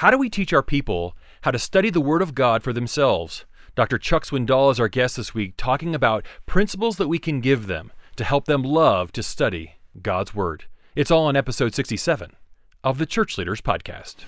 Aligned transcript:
How 0.00 0.10
do 0.10 0.18
we 0.18 0.28
teach 0.28 0.52
our 0.52 0.62
people 0.62 1.16
how 1.40 1.50
to 1.52 1.58
study 1.58 1.88
the 1.88 2.02
Word 2.02 2.20
of 2.20 2.34
God 2.34 2.62
for 2.62 2.74
themselves? 2.74 3.46
Dr. 3.74 3.96
Chuck 3.96 4.26
Swindoll 4.26 4.70
is 4.70 4.78
our 4.78 4.88
guest 4.88 5.16
this 5.16 5.32
week, 5.32 5.54
talking 5.56 5.94
about 5.94 6.26
principles 6.44 6.98
that 6.98 7.08
we 7.08 7.18
can 7.18 7.40
give 7.40 7.66
them 7.66 7.90
to 8.16 8.24
help 8.24 8.44
them 8.44 8.62
love 8.62 9.10
to 9.12 9.22
study 9.22 9.76
God's 10.02 10.34
Word. 10.34 10.66
It's 10.94 11.10
all 11.10 11.24
on 11.24 11.34
episode 11.34 11.74
67 11.74 12.32
of 12.84 12.98
the 12.98 13.06
Church 13.06 13.38
Leaders 13.38 13.62
Podcast. 13.62 14.26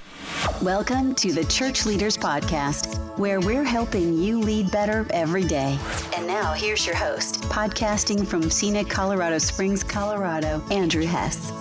Welcome 0.62 1.14
to 1.16 1.34
the 1.34 1.44
Church 1.44 1.84
Leaders 1.84 2.16
Podcast, 2.16 3.18
where 3.18 3.38
we're 3.38 3.62
helping 3.62 4.16
you 4.16 4.40
lead 4.40 4.70
better 4.70 5.06
every 5.10 5.44
day. 5.44 5.78
And 6.16 6.26
now, 6.26 6.54
here's 6.54 6.86
your 6.86 6.96
host, 6.96 7.42
podcasting 7.42 8.26
from 8.26 8.48
scenic 8.48 8.88
Colorado 8.88 9.36
Springs, 9.36 9.84
Colorado, 9.84 10.64
Andrew 10.70 11.04
Hess. 11.04 11.52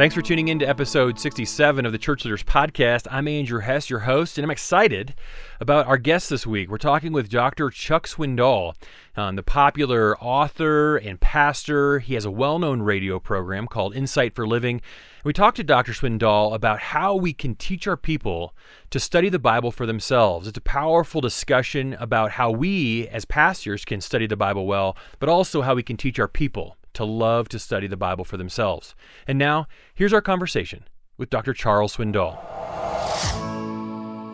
Thanks 0.00 0.14
for 0.14 0.22
tuning 0.22 0.48
in 0.48 0.58
to 0.60 0.64
episode 0.66 1.18
67 1.18 1.84
of 1.84 1.92
the 1.92 1.98
Church 1.98 2.24
Leaders 2.24 2.42
Podcast. 2.42 3.06
I'm 3.10 3.28
Andrew 3.28 3.60
Hess, 3.60 3.90
your 3.90 3.98
host, 3.98 4.38
and 4.38 4.46
I'm 4.46 4.50
excited 4.50 5.14
about 5.60 5.86
our 5.86 5.98
guest 5.98 6.30
this 6.30 6.46
week. 6.46 6.70
We're 6.70 6.78
talking 6.78 7.12
with 7.12 7.28
Dr. 7.28 7.68
Chuck 7.68 8.06
Swindoll, 8.06 8.72
um, 9.14 9.36
the 9.36 9.42
popular 9.42 10.16
author 10.18 10.96
and 10.96 11.20
pastor. 11.20 11.98
He 11.98 12.14
has 12.14 12.24
a 12.24 12.30
well 12.30 12.58
known 12.58 12.80
radio 12.80 13.20
program 13.20 13.66
called 13.66 13.94
Insight 13.94 14.34
for 14.34 14.46
Living. 14.46 14.80
We 15.22 15.34
talked 15.34 15.58
to 15.58 15.64
Dr. 15.64 15.92
Swindoll 15.92 16.54
about 16.54 16.78
how 16.80 17.14
we 17.14 17.34
can 17.34 17.54
teach 17.54 17.86
our 17.86 17.98
people 17.98 18.54
to 18.88 18.98
study 18.98 19.28
the 19.28 19.38
Bible 19.38 19.70
for 19.70 19.84
themselves. 19.84 20.48
It's 20.48 20.56
a 20.56 20.62
powerful 20.62 21.20
discussion 21.20 21.92
about 22.00 22.30
how 22.30 22.50
we, 22.50 23.06
as 23.08 23.26
pastors, 23.26 23.84
can 23.84 24.00
study 24.00 24.26
the 24.26 24.34
Bible 24.34 24.66
well, 24.66 24.96
but 25.18 25.28
also 25.28 25.60
how 25.60 25.74
we 25.74 25.82
can 25.82 25.98
teach 25.98 26.18
our 26.18 26.26
people 26.26 26.78
to 26.94 27.04
love 27.04 27.48
to 27.50 27.58
study 27.58 27.86
the 27.86 27.96
Bible 27.96 28.24
for 28.24 28.36
themselves. 28.36 28.94
And 29.26 29.38
now, 29.38 29.66
here's 29.94 30.12
our 30.12 30.22
conversation 30.22 30.84
with 31.16 31.30
Dr. 31.30 31.52
Charles 31.52 31.96
Swindoll. 31.96 32.38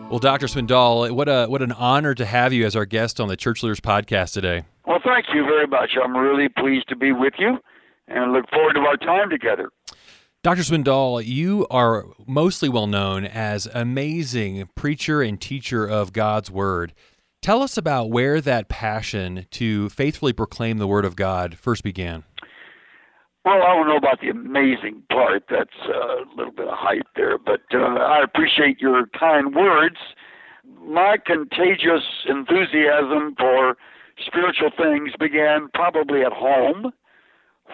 Well, 0.09 0.19
Dr. 0.19 0.47
Swindoll, 0.47 1.11
what 1.11 1.27
a 1.27 1.47
what 1.47 1.61
an 1.61 1.73
honor 1.73 2.13
to 2.15 2.25
have 2.25 2.53
you 2.53 2.65
as 2.65 2.77
our 2.77 2.85
guest 2.85 3.19
on 3.19 3.27
the 3.27 3.35
Church 3.35 3.61
Leaders 3.61 3.81
Podcast 3.81 4.31
today. 4.31 4.63
Well, 4.85 4.99
thank 5.03 5.25
you 5.33 5.43
very 5.43 5.67
much. 5.67 5.91
I'm 6.01 6.15
really 6.15 6.47
pleased 6.47 6.87
to 6.89 6.95
be 6.95 7.11
with 7.11 7.33
you 7.37 7.57
and 8.07 8.31
look 8.31 8.49
forward 8.49 8.75
to 8.75 8.79
our 8.79 8.95
time 8.95 9.29
together. 9.29 9.69
Dr. 10.43 10.61
Swindoll, 10.61 11.25
you 11.25 11.67
are 11.69 12.05
mostly 12.25 12.69
well 12.69 12.87
known 12.87 13.25
as 13.25 13.67
amazing 13.73 14.69
preacher 14.75 15.21
and 15.21 15.41
teacher 15.41 15.85
of 15.85 16.13
God's 16.13 16.49
Word. 16.49 16.93
Tell 17.41 17.61
us 17.61 17.77
about 17.77 18.09
where 18.09 18.39
that 18.39 18.69
passion 18.69 19.45
to 19.51 19.89
faithfully 19.89 20.31
proclaim 20.31 20.77
the 20.77 20.87
Word 20.87 21.03
of 21.03 21.17
God 21.17 21.57
first 21.57 21.83
began. 21.83 22.23
Well, 23.47 23.63
I 23.63 23.75
don't 23.75 23.87
know 23.87 23.95
about 23.95 24.19
the 24.19 24.27
amazing 24.27 25.03
part. 25.09 25.43
That's 25.49 25.69
a 25.87 26.25
little 26.35 26.51
bit 26.51 26.67
of 26.67 26.77
hype 26.77 27.07
there, 27.15 27.37
but 27.37 27.61
uh, 27.73 27.77
I 27.77 28.21
appreciate 28.21 28.81
your 28.81 29.05
kind 29.17 29.55
words. 29.55 29.95
My 30.81 31.15
contagious 31.25 32.03
enthusiasm 32.27 33.35
for 33.39 33.77
spiritual 34.19 34.71
things 34.77 35.11
began 35.17 35.69
probably 35.73 36.23
at 36.23 36.33
home, 36.33 36.91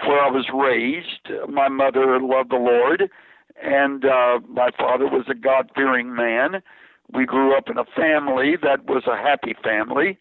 where 0.06 0.22
I 0.22 0.30
was 0.30 0.46
raised. 0.54 1.50
My 1.52 1.70
mother 1.70 2.20
loved 2.22 2.52
the 2.52 2.58
Lord, 2.58 3.10
and 3.60 4.06
uh, 4.06 4.42
my 4.48 4.70
father 4.78 5.08
was 5.08 5.26
a 5.28 5.34
God 5.34 5.72
fearing 5.74 6.16
man. 6.16 6.62
We 7.12 7.26
grew 7.26 7.58
up 7.58 7.68
in 7.68 7.80
a 7.80 7.86
family 7.96 8.58
that 8.62 8.86
was 8.86 9.08
a 9.08 9.18
happy 9.18 9.56
family. 9.64 10.20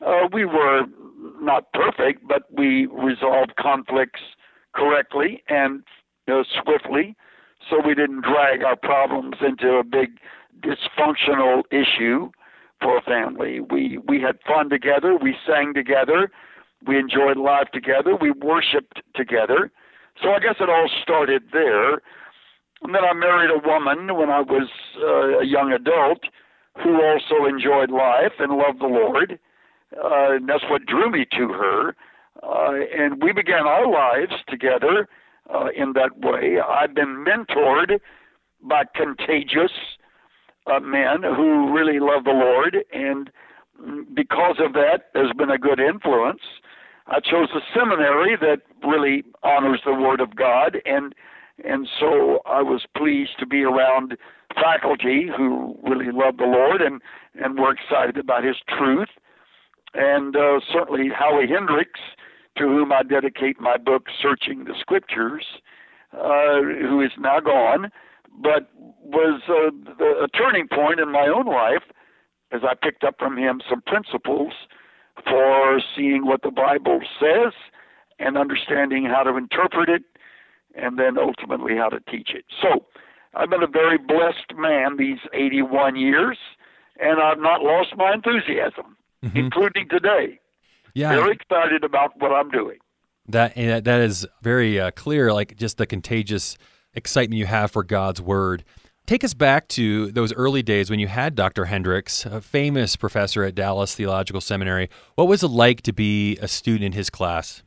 Uh, 0.00 0.28
we 0.32 0.46
were 0.46 0.84
not 1.38 1.70
perfect, 1.74 2.26
but 2.26 2.44
we 2.50 2.86
resolved 2.86 3.56
conflicts 3.56 4.20
correctly 4.74 5.42
and 5.48 5.82
uh, 6.28 6.42
swiftly, 6.62 7.16
so 7.68 7.80
we 7.84 7.94
didn't 7.94 8.22
drag 8.22 8.62
our 8.62 8.76
problems 8.76 9.36
into 9.46 9.74
a 9.74 9.84
big 9.84 10.18
dysfunctional 10.60 11.62
issue 11.70 12.30
for 12.80 12.98
a 12.98 13.02
family. 13.02 13.60
We 13.60 13.98
we 13.98 14.20
had 14.20 14.38
fun 14.46 14.70
together, 14.70 15.16
we 15.20 15.36
sang 15.46 15.74
together, 15.74 16.30
we 16.86 16.98
enjoyed 16.98 17.36
life 17.36 17.68
together, 17.72 18.16
we 18.16 18.30
worshipped 18.30 19.02
together. 19.14 19.70
So 20.22 20.30
I 20.30 20.38
guess 20.40 20.56
it 20.60 20.68
all 20.68 20.88
started 21.02 21.44
there. 21.52 21.94
And 22.82 22.94
then 22.94 23.04
I 23.04 23.12
married 23.12 23.50
a 23.50 23.66
woman 23.66 24.16
when 24.16 24.30
I 24.30 24.40
was 24.40 24.68
uh, 24.98 25.40
a 25.40 25.44
young 25.44 25.72
adult 25.72 26.20
who 26.82 27.02
also 27.02 27.44
enjoyed 27.46 27.90
life 27.90 28.32
and 28.38 28.56
loved 28.56 28.80
the 28.80 28.86
Lord. 28.86 29.38
Uh, 29.96 30.36
and 30.36 30.48
that's 30.48 30.64
what 30.70 30.86
drew 30.86 31.10
me 31.10 31.26
to 31.36 31.48
her. 31.48 31.94
Uh, 32.42 32.72
and 32.96 33.22
we 33.22 33.32
began 33.32 33.66
our 33.66 33.90
lives 33.90 34.32
together 34.48 35.08
uh, 35.52 35.68
in 35.76 35.92
that 35.94 36.18
way. 36.18 36.58
I've 36.60 36.94
been 36.94 37.24
mentored 37.24 38.00
by 38.62 38.84
contagious 38.94 39.72
uh, 40.66 40.80
men 40.80 41.22
who 41.22 41.72
really 41.72 41.98
love 42.00 42.24
the 42.24 42.30
Lord, 42.30 42.76
and 42.92 43.30
because 44.14 44.56
of 44.58 44.74
that, 44.74 45.10
there's 45.14 45.32
been 45.36 45.50
a 45.50 45.58
good 45.58 45.80
influence. 45.80 46.42
I 47.06 47.20
chose 47.20 47.48
a 47.54 47.60
seminary 47.74 48.36
that 48.40 48.60
really 48.86 49.24
honors 49.42 49.80
the 49.84 49.94
Word 49.94 50.20
of 50.20 50.36
God, 50.36 50.78
and 50.84 51.14
and 51.62 51.88
so 51.98 52.40
I 52.46 52.62
was 52.62 52.86
pleased 52.96 53.38
to 53.38 53.46
be 53.46 53.64
around 53.64 54.16
faculty 54.54 55.28
who 55.34 55.76
really 55.82 56.10
love 56.10 56.36
the 56.38 56.44
Lord 56.44 56.80
and 56.80 57.02
and 57.34 57.58
were 57.58 57.72
excited 57.72 58.16
about 58.16 58.44
His 58.44 58.56
truth. 58.68 59.08
And 59.92 60.36
uh, 60.36 60.60
certainly 60.72 61.08
Howie 61.08 61.48
Hendricks 61.48 62.00
to 62.60 62.66
whom 62.66 62.92
I 62.92 63.02
dedicate 63.02 63.58
my 63.58 63.78
book, 63.78 64.06
Searching 64.20 64.64
the 64.64 64.74
Scriptures, 64.78 65.44
uh, 66.12 66.60
who 66.60 67.00
is 67.00 67.10
now 67.18 67.40
gone, 67.40 67.90
but 68.30 68.70
was 69.02 69.40
uh, 69.48 69.70
the, 69.98 70.24
a 70.24 70.28
turning 70.28 70.68
point 70.68 71.00
in 71.00 71.10
my 71.10 71.26
own 71.26 71.46
life 71.46 71.82
as 72.52 72.60
I 72.62 72.74
picked 72.74 73.02
up 73.02 73.14
from 73.18 73.38
him 73.38 73.62
some 73.68 73.80
principles 73.80 74.52
for 75.24 75.80
seeing 75.96 76.26
what 76.26 76.42
the 76.42 76.50
Bible 76.50 77.00
says 77.18 77.52
and 78.18 78.36
understanding 78.36 79.06
how 79.06 79.22
to 79.22 79.36
interpret 79.36 79.88
it 79.88 80.02
and 80.74 80.98
then 80.98 81.16
ultimately 81.18 81.76
how 81.76 81.88
to 81.88 82.00
teach 82.10 82.30
it. 82.34 82.44
So 82.60 82.84
I've 83.34 83.48
been 83.48 83.62
a 83.62 83.68
very 83.68 83.96
blessed 83.96 84.54
man 84.56 84.98
these 84.98 85.18
81 85.32 85.96
years, 85.96 86.36
and 87.00 87.20
I've 87.20 87.38
not 87.38 87.62
lost 87.62 87.96
my 87.96 88.12
enthusiasm, 88.12 88.96
mm-hmm. 89.24 89.36
including 89.36 89.88
today. 89.88 90.40
Yeah. 90.94 91.10
Very 91.10 91.32
excited 91.32 91.84
about 91.84 92.12
what 92.18 92.32
I'm 92.32 92.50
doing. 92.50 92.78
That 93.28 93.54
that 93.54 94.00
is 94.00 94.26
very 94.42 94.80
uh, 94.80 94.90
clear, 94.90 95.32
like 95.32 95.56
just 95.56 95.78
the 95.78 95.86
contagious 95.86 96.56
excitement 96.94 97.38
you 97.38 97.46
have 97.46 97.70
for 97.70 97.84
God's 97.84 98.20
word. 98.20 98.64
Take 99.06 99.24
us 99.24 99.34
back 99.34 99.66
to 99.68 100.12
those 100.12 100.32
early 100.34 100.62
days 100.62 100.88
when 100.88 101.00
you 101.00 101.08
had 101.08 101.34
Dr. 101.34 101.64
Hendricks, 101.64 102.24
a 102.26 102.40
famous 102.40 102.94
professor 102.94 103.42
at 103.42 103.54
Dallas 103.54 103.94
Theological 103.94 104.40
Seminary. 104.40 104.88
What 105.16 105.26
was 105.26 105.42
it 105.42 105.48
like 105.48 105.82
to 105.82 105.92
be 105.92 106.36
a 106.38 106.46
student 106.46 106.84
in 106.84 106.92
his 106.92 107.10
class? 107.10 107.62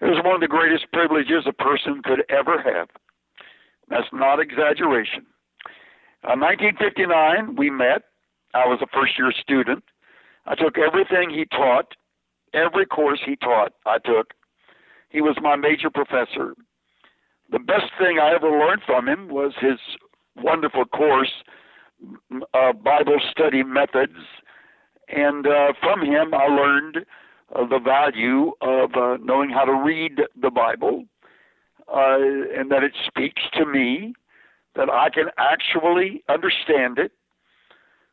It 0.00 0.04
was 0.04 0.22
one 0.24 0.36
of 0.36 0.40
the 0.40 0.48
greatest 0.48 0.86
privileges 0.92 1.46
a 1.46 1.52
person 1.52 2.00
could 2.04 2.24
ever 2.28 2.60
have. 2.62 2.88
That's 3.88 4.06
not 4.12 4.38
exaggeration. 4.38 5.26
In 6.32 6.40
1959, 6.40 7.56
we 7.56 7.70
met. 7.70 8.02
I 8.54 8.66
was 8.66 8.80
a 8.80 8.86
first 8.94 9.18
year 9.18 9.32
student. 9.32 9.82
I 10.46 10.54
took 10.54 10.78
everything 10.78 11.30
he 11.30 11.44
taught 11.46 11.94
Every 12.54 12.86
course 12.86 13.20
he 13.26 13.36
taught, 13.36 13.72
I 13.84 13.98
took. 13.98 14.32
He 15.10 15.20
was 15.20 15.36
my 15.42 15.56
major 15.56 15.90
professor. 15.90 16.54
The 17.50 17.58
best 17.58 17.90
thing 17.98 18.18
I 18.18 18.34
ever 18.34 18.48
learned 18.48 18.82
from 18.86 19.08
him 19.08 19.28
was 19.28 19.52
his 19.60 19.78
wonderful 20.36 20.84
course, 20.84 21.32
uh, 22.54 22.72
Bible 22.72 23.18
study 23.30 23.62
methods. 23.62 24.18
And 25.08 25.46
uh, 25.46 25.72
from 25.80 26.00
him, 26.00 26.32
I 26.32 26.46
learned 26.46 26.98
uh, 27.54 27.66
the 27.66 27.78
value 27.78 28.52
of 28.60 28.90
uh, 28.94 29.16
knowing 29.22 29.50
how 29.50 29.64
to 29.64 29.74
read 29.74 30.20
the 30.40 30.50
Bible 30.50 31.04
uh, 31.88 32.18
and 32.56 32.70
that 32.70 32.82
it 32.82 32.92
speaks 33.06 33.42
to 33.54 33.66
me, 33.66 34.14
that 34.74 34.88
I 34.88 35.10
can 35.10 35.26
actually 35.38 36.22
understand 36.28 36.98
it. 36.98 37.12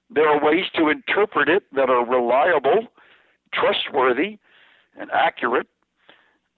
There 0.09 0.27
are 0.27 0.43
ways 0.43 0.65
to 0.75 0.89
interpret 0.89 1.47
it 1.47 1.63
that 1.73 1.89
are 1.89 2.05
reliable 2.05 2.87
trustworthy 3.53 4.39
and 4.99 5.09
accurate. 5.11 5.67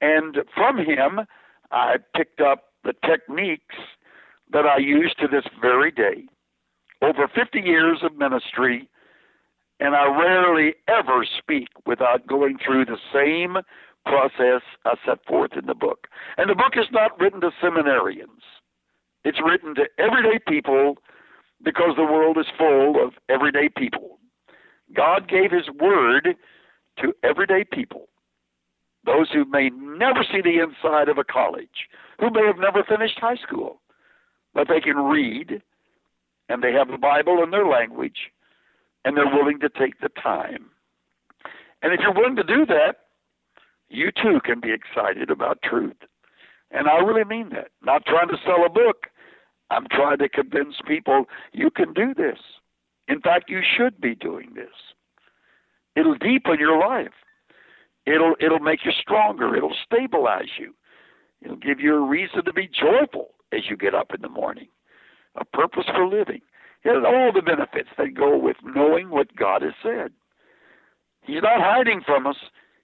And 0.01 0.37
from 0.55 0.77
him, 0.77 1.21
I 1.71 1.95
picked 2.15 2.41
up 2.41 2.65
the 2.83 2.93
techniques 3.05 3.75
that 4.51 4.65
I 4.65 4.77
use 4.77 5.13
to 5.19 5.27
this 5.27 5.45
very 5.61 5.91
day. 5.91 6.25
Over 7.01 7.27
50 7.27 7.59
years 7.59 7.99
of 8.03 8.17
ministry, 8.17 8.89
and 9.79 9.95
I 9.95 10.05
rarely 10.05 10.75
ever 10.87 11.25
speak 11.37 11.69
without 11.85 12.27
going 12.27 12.57
through 12.63 12.85
the 12.85 12.97
same 13.13 13.57
process 14.05 14.61
I 14.85 14.95
set 15.05 15.25
forth 15.25 15.51
in 15.57 15.65
the 15.65 15.73
book. 15.73 16.07
And 16.37 16.49
the 16.49 16.55
book 16.55 16.73
is 16.75 16.87
not 16.91 17.19
written 17.19 17.41
to 17.41 17.51
seminarians, 17.61 18.43
it's 19.23 19.39
written 19.43 19.75
to 19.75 19.83
everyday 19.97 20.39
people 20.47 20.97
because 21.63 21.95
the 21.95 22.03
world 22.03 22.37
is 22.37 22.45
full 22.57 23.01
of 23.01 23.13
everyday 23.29 23.69
people. 23.69 24.19
God 24.93 25.29
gave 25.29 25.51
His 25.51 25.69
Word 25.79 26.35
to 26.99 27.13
everyday 27.23 27.63
people, 27.63 28.07
those 29.05 29.29
who 29.31 29.45
may 29.45 29.69
never 29.69 30.23
see 30.23 30.41
the 30.41 30.59
inside 30.59 31.09
of 31.09 31.17
a 31.17 31.23
college, 31.23 31.89
who 32.19 32.29
may 32.29 32.45
have 32.45 32.57
never 32.57 32.83
finished 32.83 33.19
high 33.19 33.35
school, 33.35 33.81
but 34.53 34.67
they 34.67 34.79
can 34.79 34.97
read 34.97 35.61
and 36.49 36.61
they 36.61 36.73
have 36.73 36.89
the 36.89 36.97
Bible 36.97 37.41
in 37.43 37.51
their 37.51 37.65
language, 37.65 38.31
and 39.05 39.15
they're 39.15 39.25
willing 39.25 39.59
to 39.59 39.69
take 39.69 39.99
the 40.01 40.09
time. 40.21 40.69
And 41.81 41.93
if 41.93 41.99
you're 42.01 42.13
willing 42.13 42.35
to 42.35 42.43
do 42.43 42.65
that, 42.65 42.95
you 43.89 44.11
too 44.11 44.39
can 44.43 44.59
be 44.59 44.73
excited 44.73 45.29
about 45.29 45.61
truth. 45.63 45.95
And 46.71 46.87
I 46.87 46.97
really 46.97 47.23
mean 47.23 47.49
that. 47.49 47.69
Not 47.83 48.05
trying 48.05 48.29
to 48.29 48.37
sell 48.45 48.65
a 48.65 48.69
book. 48.69 49.07
I'm 49.69 49.85
trying 49.91 50.17
to 50.17 50.29
convince 50.29 50.75
people 50.87 51.25
you 51.51 51.69
can 51.69 51.93
do 51.93 52.13
this. 52.13 52.39
In 53.07 53.19
fact, 53.21 53.49
you 53.49 53.61
should 53.77 53.99
be 54.01 54.15
doing 54.15 54.53
this. 54.55 54.73
It'll 55.95 56.15
deepen 56.15 56.57
your 56.59 56.79
life. 56.79 57.13
It'll 58.05 58.35
it'll 58.39 58.59
make 58.59 58.85
you 58.85 58.91
stronger. 58.91 59.55
It'll 59.55 59.75
stabilize 59.85 60.57
you. 60.59 60.73
It'll 61.41 61.57
give 61.57 61.79
you 61.79 61.95
a 61.95 62.07
reason 62.07 62.45
to 62.45 62.53
be 62.53 62.67
joyful 62.67 63.29
as 63.51 63.61
you 63.69 63.77
get 63.77 63.93
up 63.93 64.13
in 64.13 64.21
the 64.21 64.29
morning. 64.29 64.67
A 65.35 65.45
purpose 65.45 65.85
for 65.87 66.07
living. 66.07 66.41
It 66.83 66.93
has 66.93 67.03
all 67.05 67.31
the 67.33 67.41
benefits 67.41 67.89
that 67.97 68.13
go 68.13 68.37
with 68.37 68.57
knowing 68.63 69.09
what 69.09 69.35
God 69.35 69.61
has 69.61 69.73
said. 69.81 70.11
He's 71.21 71.41
not 71.41 71.61
hiding 71.61 72.01
from 72.05 72.27
us. 72.27 72.35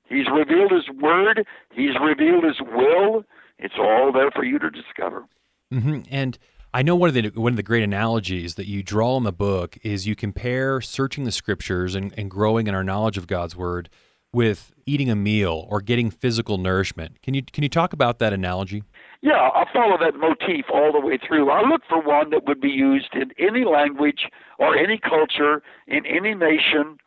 He's 0.08 0.28
revealed 0.34 0.72
His 0.72 0.90
Word. 1.02 1.46
He's 1.72 2.00
revealed 2.02 2.46
His 2.46 2.62
will. 2.62 3.24
It's 3.58 3.76
all 3.78 4.12
there 4.14 4.32
for 4.32 4.44
you 4.44 4.58
to 4.60 4.70
discover. 4.70 5.26
Mm-hmm. 5.72 6.02
And 6.10 6.40
I 6.72 6.84
know 6.84 6.96
one 6.96 7.10
of 7.10 7.16
the 7.16 7.30
one 7.30 7.54
of 7.54 7.58
the 7.58 7.64
great 7.64 7.84
analogies 7.84 8.56
that 8.56 8.68
you 8.68 8.84
draw 8.84 9.18
in 9.18 9.24
the 9.24 9.32
book 9.32 9.78
is 9.84 10.06
you 10.06 10.16
compare 10.16 10.82
searching 10.82 11.24
the 11.24 11.32
Scriptures 11.32 11.96
and, 11.96 12.14
and 12.16 12.30
growing 12.30 12.68
in 12.68 12.76
our 12.76 12.84
knowledge 12.84 13.18
of 13.18 13.26
God's 13.26 13.56
Word 13.56 13.90
with 14.32 14.72
eating 14.86 15.10
a 15.10 15.16
meal 15.16 15.66
or 15.68 15.82
getting 15.82 16.12
physical 16.12 16.60
nourishment. 16.60 17.24
Can 17.24 17.34
you 17.34 17.42
can 17.42 17.64
you 17.64 17.70
talk 17.70 17.92
about 17.92 18.20
that 18.20 18.34
analogy? 18.34 18.84
Yeah, 19.22 19.50
I 19.54 19.66
follow 19.74 19.98
that 19.98 20.16
motif 20.16 20.66
all 20.72 20.92
the 20.92 21.00
way 21.00 21.18
through. 21.18 21.50
I 21.50 21.68
look 21.68 21.82
for 21.90 22.02
one 22.02 22.30
that 22.30 22.46
would 22.46 22.62
be 22.62 22.70
used 22.70 23.14
in 23.14 23.32
any 23.40 23.66
language 23.66 24.28
or 24.60 24.78
any 24.78 25.00
culture 25.00 25.64
in 25.88 26.06
any 26.06 26.36
nation 26.36 27.00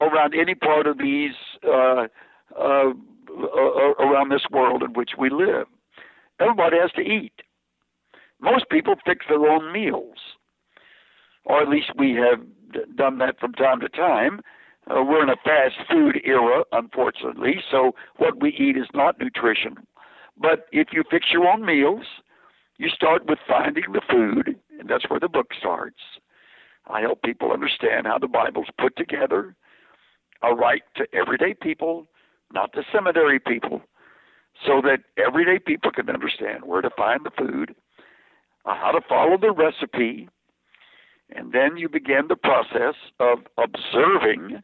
around 0.00 0.34
any 0.34 0.54
part 0.54 0.86
of 0.86 0.96
these 0.96 1.34
uh, 1.64 2.06
uh, 2.58 2.92
around 4.00 4.30
this 4.30 4.46
world 4.50 4.82
in 4.82 4.94
which 4.94 5.10
we 5.18 5.28
live. 5.28 5.66
Everybody 6.40 6.78
has 6.78 6.92
to 6.92 7.02
eat. 7.02 7.41
Most 8.42 8.68
people 8.68 8.96
fix 9.06 9.24
their 9.28 9.46
own 9.46 9.72
meals, 9.72 10.18
or 11.44 11.62
at 11.62 11.68
least 11.68 11.92
we 11.96 12.14
have 12.14 12.40
done 12.96 13.18
that 13.18 13.38
from 13.38 13.52
time 13.52 13.80
to 13.80 13.88
time. 13.88 14.40
Uh, 14.90 15.02
we're 15.04 15.22
in 15.22 15.28
a 15.28 15.36
fast 15.36 15.76
food 15.88 16.20
era, 16.24 16.64
unfortunately, 16.72 17.62
so 17.70 17.92
what 18.16 18.42
we 18.42 18.50
eat 18.50 18.76
is 18.76 18.88
not 18.92 19.20
nutrition. 19.20 19.76
But 20.36 20.66
if 20.72 20.88
you 20.92 21.04
fix 21.08 21.26
your 21.32 21.46
own 21.46 21.64
meals, 21.64 22.04
you 22.78 22.88
start 22.88 23.26
with 23.26 23.38
finding 23.46 23.84
the 23.92 24.00
food, 24.10 24.56
and 24.78 24.88
that's 24.88 25.08
where 25.08 25.20
the 25.20 25.28
book 25.28 25.52
starts. 25.56 26.00
I 26.88 27.00
help 27.00 27.22
people 27.22 27.52
understand 27.52 28.08
how 28.08 28.18
the 28.18 28.26
Bible's 28.26 28.66
put 28.76 28.96
together, 28.96 29.54
a 30.42 30.52
right 30.52 30.82
to 30.96 31.06
everyday 31.14 31.54
people, 31.54 32.08
not 32.52 32.72
to 32.72 32.82
seminary 32.92 33.38
people, 33.38 33.82
so 34.66 34.80
that 34.82 35.00
everyday 35.16 35.60
people 35.60 35.92
can 35.92 36.10
understand 36.10 36.64
where 36.64 36.82
to 36.82 36.90
find 36.96 37.20
the 37.24 37.30
food, 37.30 37.76
how 38.64 38.92
to 38.92 39.00
follow 39.08 39.36
the 39.36 39.52
recipe, 39.52 40.28
and 41.34 41.52
then 41.52 41.76
you 41.76 41.88
begin 41.88 42.28
the 42.28 42.36
process 42.36 42.94
of 43.18 43.38
observing 43.58 44.62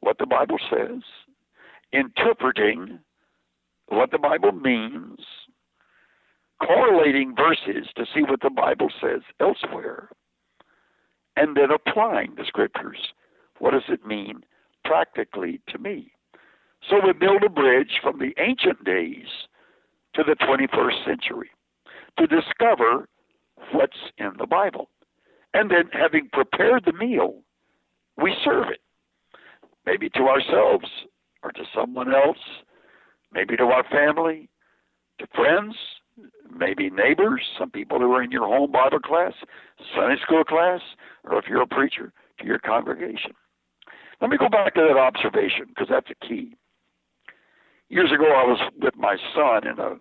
what 0.00 0.18
the 0.18 0.26
Bible 0.26 0.58
says, 0.70 1.02
interpreting 1.92 2.98
what 3.88 4.10
the 4.10 4.18
Bible 4.18 4.52
means, 4.52 5.20
correlating 6.60 7.34
verses 7.34 7.88
to 7.96 8.04
see 8.12 8.22
what 8.22 8.40
the 8.42 8.50
Bible 8.50 8.90
says 9.00 9.22
elsewhere, 9.40 10.08
and 11.36 11.56
then 11.56 11.70
applying 11.70 12.34
the 12.36 12.44
scriptures. 12.46 13.12
What 13.58 13.72
does 13.72 13.88
it 13.88 14.06
mean 14.06 14.44
practically 14.84 15.60
to 15.68 15.78
me? 15.78 16.12
So 16.88 17.00
we 17.04 17.12
build 17.12 17.42
a 17.42 17.48
bridge 17.48 18.00
from 18.02 18.18
the 18.18 18.34
ancient 18.38 18.84
days 18.84 19.26
to 20.14 20.22
the 20.22 20.36
21st 20.36 21.04
century 21.04 21.50
to 22.18 22.26
discover 22.26 23.08
what's 23.72 23.96
in 24.18 24.32
the 24.38 24.46
Bible. 24.46 24.90
And 25.52 25.70
then, 25.70 25.88
having 25.92 26.28
prepared 26.32 26.84
the 26.84 26.92
meal, 26.92 27.42
we 28.16 28.34
serve 28.44 28.68
it 28.68 28.80
maybe 29.86 30.08
to 30.10 30.22
ourselves 30.22 30.86
or 31.42 31.52
to 31.52 31.62
someone 31.74 32.12
else, 32.14 32.38
maybe 33.32 33.56
to 33.56 33.64
our 33.64 33.84
family, 33.84 34.48
to 35.18 35.26
friends, 35.34 35.76
maybe 36.50 36.90
neighbors, 36.90 37.42
some 37.58 37.70
people 37.70 37.98
who 37.98 38.12
are 38.12 38.22
in 38.22 38.30
your 38.30 38.46
home 38.46 38.72
Bible 38.72 39.00
class, 39.00 39.32
Sunday 39.94 40.16
school 40.22 40.44
class, 40.44 40.80
or 41.24 41.38
if 41.38 41.44
you're 41.48 41.62
a 41.62 41.66
preacher, 41.66 42.12
to 42.40 42.46
your 42.46 42.58
congregation. 42.58 43.32
Let 44.20 44.30
me 44.30 44.36
go 44.38 44.48
back 44.48 44.74
to 44.74 44.80
that 44.80 44.98
observation 44.98 45.66
because 45.68 45.88
that's 45.90 46.08
a 46.10 46.26
key. 46.26 46.56
Years 47.88 48.10
ago, 48.12 48.24
I 48.24 48.44
was 48.44 48.58
with 48.80 48.96
my 48.96 49.16
son 49.34 49.66
in 49.66 49.78
a 49.78 49.96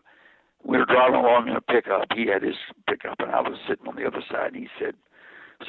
we 0.64 0.78
were 0.78 0.86
driving 0.86 1.20
along 1.20 1.50
in 1.50 1.56
a 1.56 1.62
pickup. 1.62 2.08
He 2.16 2.28
had 2.28 2.44
his 2.44 2.56
pickup, 2.88 3.20
and 3.20 3.32
I 3.32 3.42
was 3.42 3.58
sitting 3.68 3.88
on 3.88 3.96
the 3.96 4.06
other 4.06 4.24
side. 4.30 4.54
And 4.54 4.56
he 4.56 4.70
said, 4.80 4.96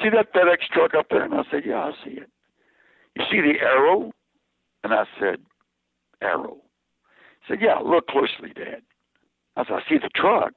"See 0.01 0.09
that 0.09 0.33
FedEx 0.33 0.67
truck 0.71 0.93
up 0.93 1.07
there?" 1.09 1.23
And 1.23 1.33
I 1.33 1.43
said, 1.51 1.63
"Yeah, 1.65 1.79
I 1.79 1.91
see 2.03 2.17
it." 2.17 2.29
You 3.15 3.25
see 3.31 3.41
the 3.41 3.59
arrow? 3.61 4.11
And 4.83 4.93
I 4.93 5.05
said, 5.19 5.37
Arrow. 6.21 6.57
He 7.41 7.53
said, 7.53 7.61
Yeah, 7.61 7.79
look 7.79 8.07
closely, 8.07 8.53
Dad. 8.53 8.81
I 9.55 9.63
said, 9.65 9.73
I 9.73 9.89
see 9.89 9.97
the 9.97 10.09
truck. 10.15 10.53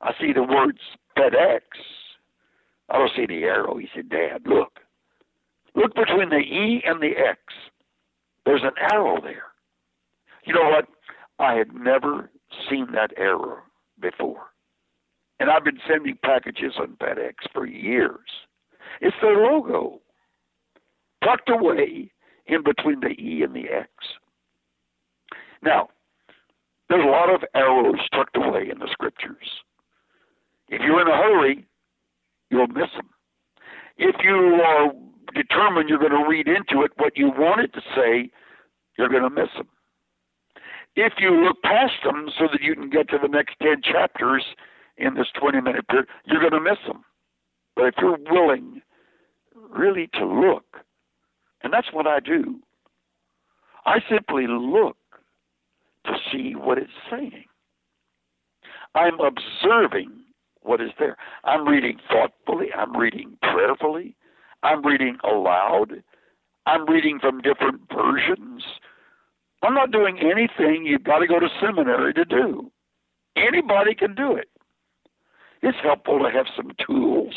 I 0.00 0.12
see 0.20 0.32
the 0.32 0.42
words 0.42 0.78
FedEx. 1.18 1.60
I 2.90 2.98
don't 2.98 3.10
see 3.16 3.26
the 3.26 3.44
arrow. 3.44 3.76
He 3.76 3.88
said, 3.94 4.08
Dad, 4.08 4.42
look. 4.46 4.80
Look 5.74 5.94
between 5.94 6.28
the 6.28 6.36
E 6.36 6.82
and 6.86 7.02
the 7.02 7.12
X. 7.18 7.38
There's 8.46 8.62
an 8.62 8.74
arrow 8.92 9.20
there. 9.20 9.52
You 10.44 10.54
know 10.54 10.70
what? 10.70 10.86
I 11.38 11.54
had 11.54 11.74
never 11.74 12.30
seen 12.68 12.88
that 12.92 13.12
arrow 13.16 13.58
before. 14.00 14.42
And 15.40 15.50
I've 15.50 15.64
been 15.64 15.80
sending 15.88 16.18
packages 16.24 16.74
on 16.78 16.96
FedEx 17.00 17.34
for 17.52 17.66
years. 17.66 18.46
It's 19.00 19.16
their 19.20 19.36
logo 19.36 20.00
tucked 21.22 21.50
away 21.50 22.12
in 22.46 22.62
between 22.62 23.00
the 23.00 23.14
E 23.20 23.42
and 23.42 23.54
the 23.54 23.68
X. 23.70 23.90
Now, 25.62 25.88
there's 26.88 27.04
a 27.04 27.08
lot 27.08 27.34
of 27.34 27.42
arrows 27.54 28.00
tucked 28.12 28.36
away 28.36 28.68
in 28.70 28.78
the 28.78 28.88
scriptures. 28.90 29.62
If 30.68 30.80
you're 30.82 31.00
in 31.00 31.08
a 31.08 31.16
hurry, 31.16 31.66
you'll 32.50 32.68
miss 32.68 32.90
them. 32.96 33.08
If 33.96 34.16
you 34.22 34.60
are 34.64 34.92
determined 35.34 35.88
you're 35.88 35.98
going 35.98 36.10
to 36.12 36.28
read 36.28 36.46
into 36.46 36.84
it 36.84 36.92
what 36.96 37.16
you 37.16 37.28
want 37.28 37.60
it 37.60 37.72
to 37.74 37.80
say, 37.94 38.30
you're 38.98 39.08
going 39.08 39.22
to 39.22 39.30
miss 39.30 39.50
them. 39.56 39.68
If 40.96 41.14
you 41.18 41.44
look 41.44 41.62
past 41.62 41.94
them 42.04 42.28
so 42.38 42.46
that 42.52 42.62
you 42.62 42.74
can 42.74 42.90
get 42.90 43.08
to 43.10 43.18
the 43.20 43.28
next 43.28 43.56
10 43.62 43.82
chapters 43.82 44.44
in 44.96 45.14
this 45.14 45.26
20 45.38 45.60
minute 45.60 45.88
period, 45.88 46.08
you're 46.24 46.40
going 46.40 46.52
to 46.52 46.60
miss 46.60 46.78
them. 46.86 47.04
But 47.74 47.86
if 47.86 47.94
you're 48.00 48.18
willing 48.30 48.80
really 49.54 50.08
to 50.14 50.26
look, 50.26 50.64
and 51.62 51.72
that's 51.72 51.92
what 51.92 52.06
I 52.06 52.20
do. 52.20 52.60
I 53.86 53.98
simply 54.10 54.46
look 54.48 54.96
to 56.06 56.12
see 56.30 56.54
what 56.54 56.78
it's 56.78 56.90
saying. 57.10 57.44
I'm 58.94 59.18
observing 59.20 60.12
what 60.62 60.80
is 60.80 60.90
there. 60.98 61.16
I'm 61.44 61.66
reading 61.66 61.98
thoughtfully. 62.08 62.68
I'm 62.76 62.96
reading 62.96 63.36
prayerfully. 63.42 64.16
I'm 64.62 64.84
reading 64.84 65.18
aloud. 65.24 66.02
I'm 66.66 66.88
reading 66.88 67.18
from 67.20 67.40
different 67.40 67.82
versions. 67.94 68.62
I'm 69.64 69.74
not 69.74 69.90
doing 69.90 70.18
anything 70.18 70.84
you've 70.86 71.04
got 71.04 71.18
to 71.18 71.26
go 71.26 71.40
to 71.40 71.48
seminary 71.60 72.12
to 72.14 72.24
do. 72.24 72.70
Anybody 73.36 73.94
can 73.94 74.14
do 74.14 74.36
it. 74.36 74.48
It's 75.62 75.78
helpful 75.82 76.18
to 76.18 76.30
have 76.30 76.46
some 76.54 76.72
tools 76.86 77.34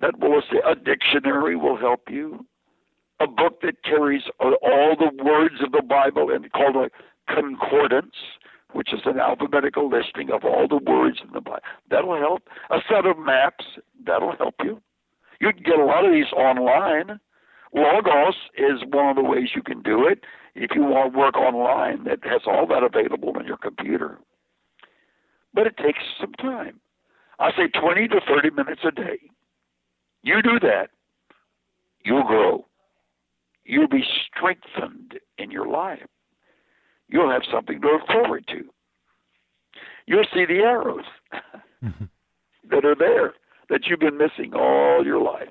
that 0.00 0.18
will 0.20 0.42
say 0.50 0.58
a 0.64 0.74
dictionary 0.74 1.56
will 1.56 1.76
help 1.76 2.10
you 2.10 2.44
a 3.18 3.26
book 3.26 3.62
that 3.62 3.82
carries 3.82 4.24
all 4.40 4.94
the 4.98 5.24
words 5.24 5.54
of 5.64 5.72
the 5.72 5.82
Bible 5.82 6.30
and 6.30 6.52
called 6.52 6.76
a 6.76 6.90
concordance, 7.32 8.14
which 8.72 8.92
is 8.92 9.00
an 9.06 9.18
alphabetical 9.18 9.88
listing 9.88 10.30
of 10.30 10.44
all 10.44 10.68
the 10.68 10.76
words 10.76 11.18
in 11.24 11.32
the 11.32 11.40
Bible. 11.40 11.60
That'll 11.90 12.18
help. 12.18 12.48
A 12.70 12.78
set 12.88 13.06
of 13.06 13.18
maps, 13.18 13.64
that'll 14.04 14.36
help 14.36 14.56
you. 14.62 14.82
You 15.40 15.52
can 15.52 15.62
get 15.62 15.78
a 15.78 15.84
lot 15.84 16.04
of 16.04 16.12
these 16.12 16.32
online. 16.32 17.20
Logos 17.72 18.34
is 18.56 18.84
one 18.90 19.08
of 19.08 19.16
the 19.16 19.22
ways 19.22 19.50
you 19.54 19.62
can 19.62 19.82
do 19.82 20.06
it 20.06 20.24
if 20.56 20.70
you 20.74 20.82
want 20.82 21.12
to 21.12 21.18
work 21.18 21.36
online 21.36 22.04
that 22.04 22.24
has 22.24 22.42
all 22.46 22.66
that 22.66 22.82
available 22.82 23.32
on 23.36 23.46
your 23.46 23.56
computer. 23.56 24.18
But 25.54 25.66
it 25.66 25.76
takes 25.76 26.00
some 26.20 26.32
time. 26.34 26.80
I 27.38 27.50
say 27.52 27.68
20 27.68 28.08
to 28.08 28.20
30 28.26 28.50
minutes 28.50 28.82
a 28.84 28.90
day. 28.90 29.18
You 30.22 30.42
do 30.42 30.58
that, 30.60 30.90
you'll 32.04 32.24
grow 32.24 32.66
you'll 33.66 33.88
be 33.88 34.04
strengthened 34.26 35.18
in 35.38 35.50
your 35.50 35.66
life. 35.66 36.06
You'll 37.08 37.30
have 37.30 37.42
something 37.50 37.80
to 37.80 37.86
look 37.86 38.06
forward 38.06 38.46
to. 38.48 38.64
You'll 40.06 40.26
see 40.32 40.44
the 40.46 40.60
arrows 40.60 41.04
mm-hmm. 41.84 42.04
that 42.70 42.84
are 42.84 42.94
there. 42.94 43.34
that 43.68 43.86
you've 43.86 44.00
been 44.00 44.16
missing 44.16 44.54
all 44.54 45.04
your 45.04 45.20
life. 45.20 45.48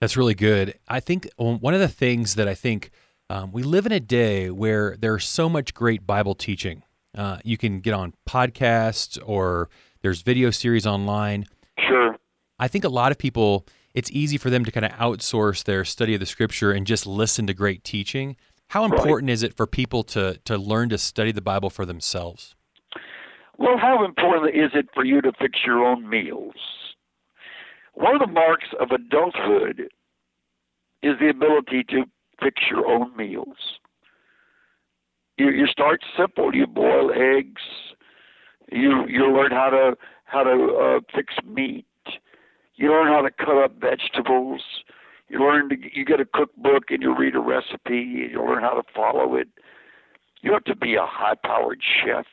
That's 0.00 0.16
really 0.16 0.34
good. 0.34 0.78
I 0.88 1.00
think 1.00 1.28
one 1.36 1.74
of 1.74 1.80
the 1.80 1.88
things 1.88 2.34
that 2.34 2.48
I 2.48 2.54
think 2.54 2.90
um, 3.28 3.52
we 3.52 3.62
live 3.62 3.86
in 3.86 3.92
a 3.92 4.00
day 4.00 4.50
where 4.50 4.96
there's 4.98 5.26
so 5.26 5.48
much 5.48 5.74
great 5.74 6.06
Bible 6.06 6.34
teaching. 6.34 6.82
Uh, 7.16 7.38
you 7.44 7.56
can 7.56 7.80
get 7.80 7.94
on 7.94 8.12
podcasts 8.28 9.18
or 9.24 9.68
there's 10.02 10.22
video 10.22 10.50
series 10.50 10.86
online. 10.86 11.46
Sure. 11.78 12.16
I 12.58 12.68
think 12.68 12.84
a 12.84 12.88
lot 12.88 13.10
of 13.10 13.18
people, 13.18 13.66
it's 13.94 14.10
easy 14.10 14.38
for 14.38 14.50
them 14.50 14.64
to 14.64 14.70
kind 14.70 14.86
of 14.86 14.92
outsource 14.92 15.64
their 15.64 15.84
study 15.84 16.14
of 16.14 16.20
the 16.20 16.26
scripture 16.26 16.72
and 16.72 16.86
just 16.86 17.06
listen 17.06 17.46
to 17.46 17.54
great 17.54 17.82
teaching. 17.82 18.36
How 18.68 18.84
important 18.84 19.28
right. 19.28 19.34
is 19.34 19.42
it 19.42 19.56
for 19.56 19.66
people 19.66 20.02
to, 20.04 20.38
to 20.44 20.58
learn 20.58 20.88
to 20.90 20.98
study 20.98 21.32
the 21.32 21.40
Bible 21.40 21.70
for 21.70 21.86
themselves? 21.86 22.54
Well, 23.58 23.78
how 23.78 24.04
important 24.04 24.54
is 24.54 24.70
it 24.74 24.88
for 24.94 25.04
you 25.04 25.20
to 25.22 25.32
fix 25.40 25.60
your 25.64 25.84
own 25.84 26.08
meals? 26.08 26.54
One 27.94 28.14
of 28.14 28.20
the 28.20 28.32
marks 28.32 28.66
of 28.78 28.90
adulthood 28.90 29.88
is 31.02 31.18
the 31.18 31.30
ability 31.30 31.84
to 31.90 32.04
fix 32.42 32.62
your 32.70 32.86
own 32.86 33.16
meals. 33.16 33.78
You, 35.38 35.50
you 35.50 35.66
start 35.66 36.00
simple. 36.16 36.54
You 36.54 36.66
boil 36.66 37.10
eggs. 37.12 37.62
You 38.70 39.04
you 39.08 39.32
learn 39.32 39.52
how 39.52 39.70
to 39.70 39.96
how 40.24 40.42
to 40.42 40.74
uh, 40.74 41.00
fix 41.14 41.34
meat. 41.46 41.86
You 42.74 42.90
learn 42.90 43.08
how 43.08 43.22
to 43.22 43.30
cut 43.30 43.62
up 43.62 43.80
vegetables. 43.80 44.62
You 45.28 45.40
learn 45.40 45.68
to 45.68 45.76
you 45.92 46.04
get 46.04 46.20
a 46.20 46.24
cookbook 46.24 46.84
and 46.90 47.02
you 47.02 47.16
read 47.16 47.34
a 47.34 47.40
recipe 47.40 48.22
and 48.22 48.30
you 48.30 48.44
learn 48.44 48.62
how 48.62 48.74
to 48.74 48.82
follow 48.94 49.36
it. 49.36 49.48
You 50.42 50.52
have 50.52 50.64
to 50.64 50.76
be 50.76 50.94
a 50.94 51.06
high-powered 51.06 51.80
chef. 51.82 52.26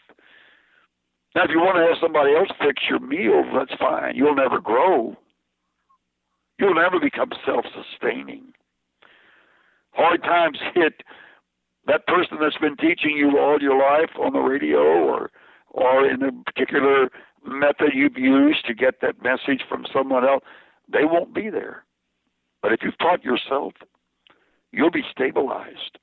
Now, 1.36 1.45
if 1.45 1.50
you 1.50 1.60
want 1.60 1.77
to 1.77 1.81
have 1.81 1.98
somebody 2.00 2.36
else 2.36 2.50
fix 2.60 2.83
your 2.88 3.00
meals, 3.00 3.48
that's 3.55 3.79
fine. 3.79 4.15
You'll 4.15 4.36
never 4.36 4.60
grow. 4.60 5.15
You'll 6.60 6.75
never 6.75 7.00
become 7.00 7.31
self 7.45 7.65
sustaining. 7.74 8.53
Hard 9.93 10.23
times 10.23 10.57
hit 10.73 11.03
that 11.88 12.07
person 12.07 12.38
that's 12.41 12.57
been 12.57 12.77
teaching 12.77 13.17
you 13.17 13.38
all 13.39 13.62
your 13.62 13.77
life 13.77 14.12
on 14.19 14.33
the 14.33 14.39
radio 14.39 14.79
or 14.79 15.31
or 15.69 16.07
in 16.07 16.21
a 16.21 16.31
particular 16.43 17.09
method 17.45 17.91
you've 17.93 18.17
used 18.17 18.65
to 18.67 18.73
get 18.73 19.01
that 19.01 19.21
message 19.23 19.63
from 19.67 19.85
someone 19.91 20.23
else, 20.23 20.43
they 20.91 21.03
won't 21.03 21.33
be 21.33 21.50
there. 21.50 21.83
But 22.62 22.73
if 22.73 22.79
you've 22.83 22.97
taught 23.00 23.23
yourself, 23.23 23.73
you'll 24.71 24.91
be 24.91 25.03
stabilized. 25.12 25.97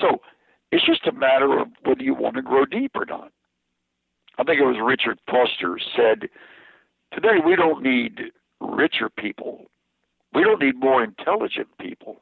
So 0.00 0.22
it's 0.72 0.84
just 0.84 1.06
a 1.06 1.12
matter 1.12 1.58
of 1.58 1.68
whether 1.84 2.02
you 2.02 2.14
want 2.14 2.36
to 2.36 2.42
grow 2.42 2.64
deep 2.64 2.92
or 2.94 3.04
not. 3.04 3.32
I 4.38 4.44
think 4.44 4.60
it 4.60 4.64
was 4.64 4.76
Richard 4.82 5.18
Foster 5.30 5.78
said, 5.96 6.28
Today 7.12 7.38
we 7.44 7.56
don't 7.56 7.82
need 7.82 8.32
richer 8.60 9.08
people. 9.08 9.66
We 10.34 10.42
don't 10.42 10.60
need 10.60 10.78
more 10.78 11.02
intelligent 11.02 11.68
people. 11.80 12.20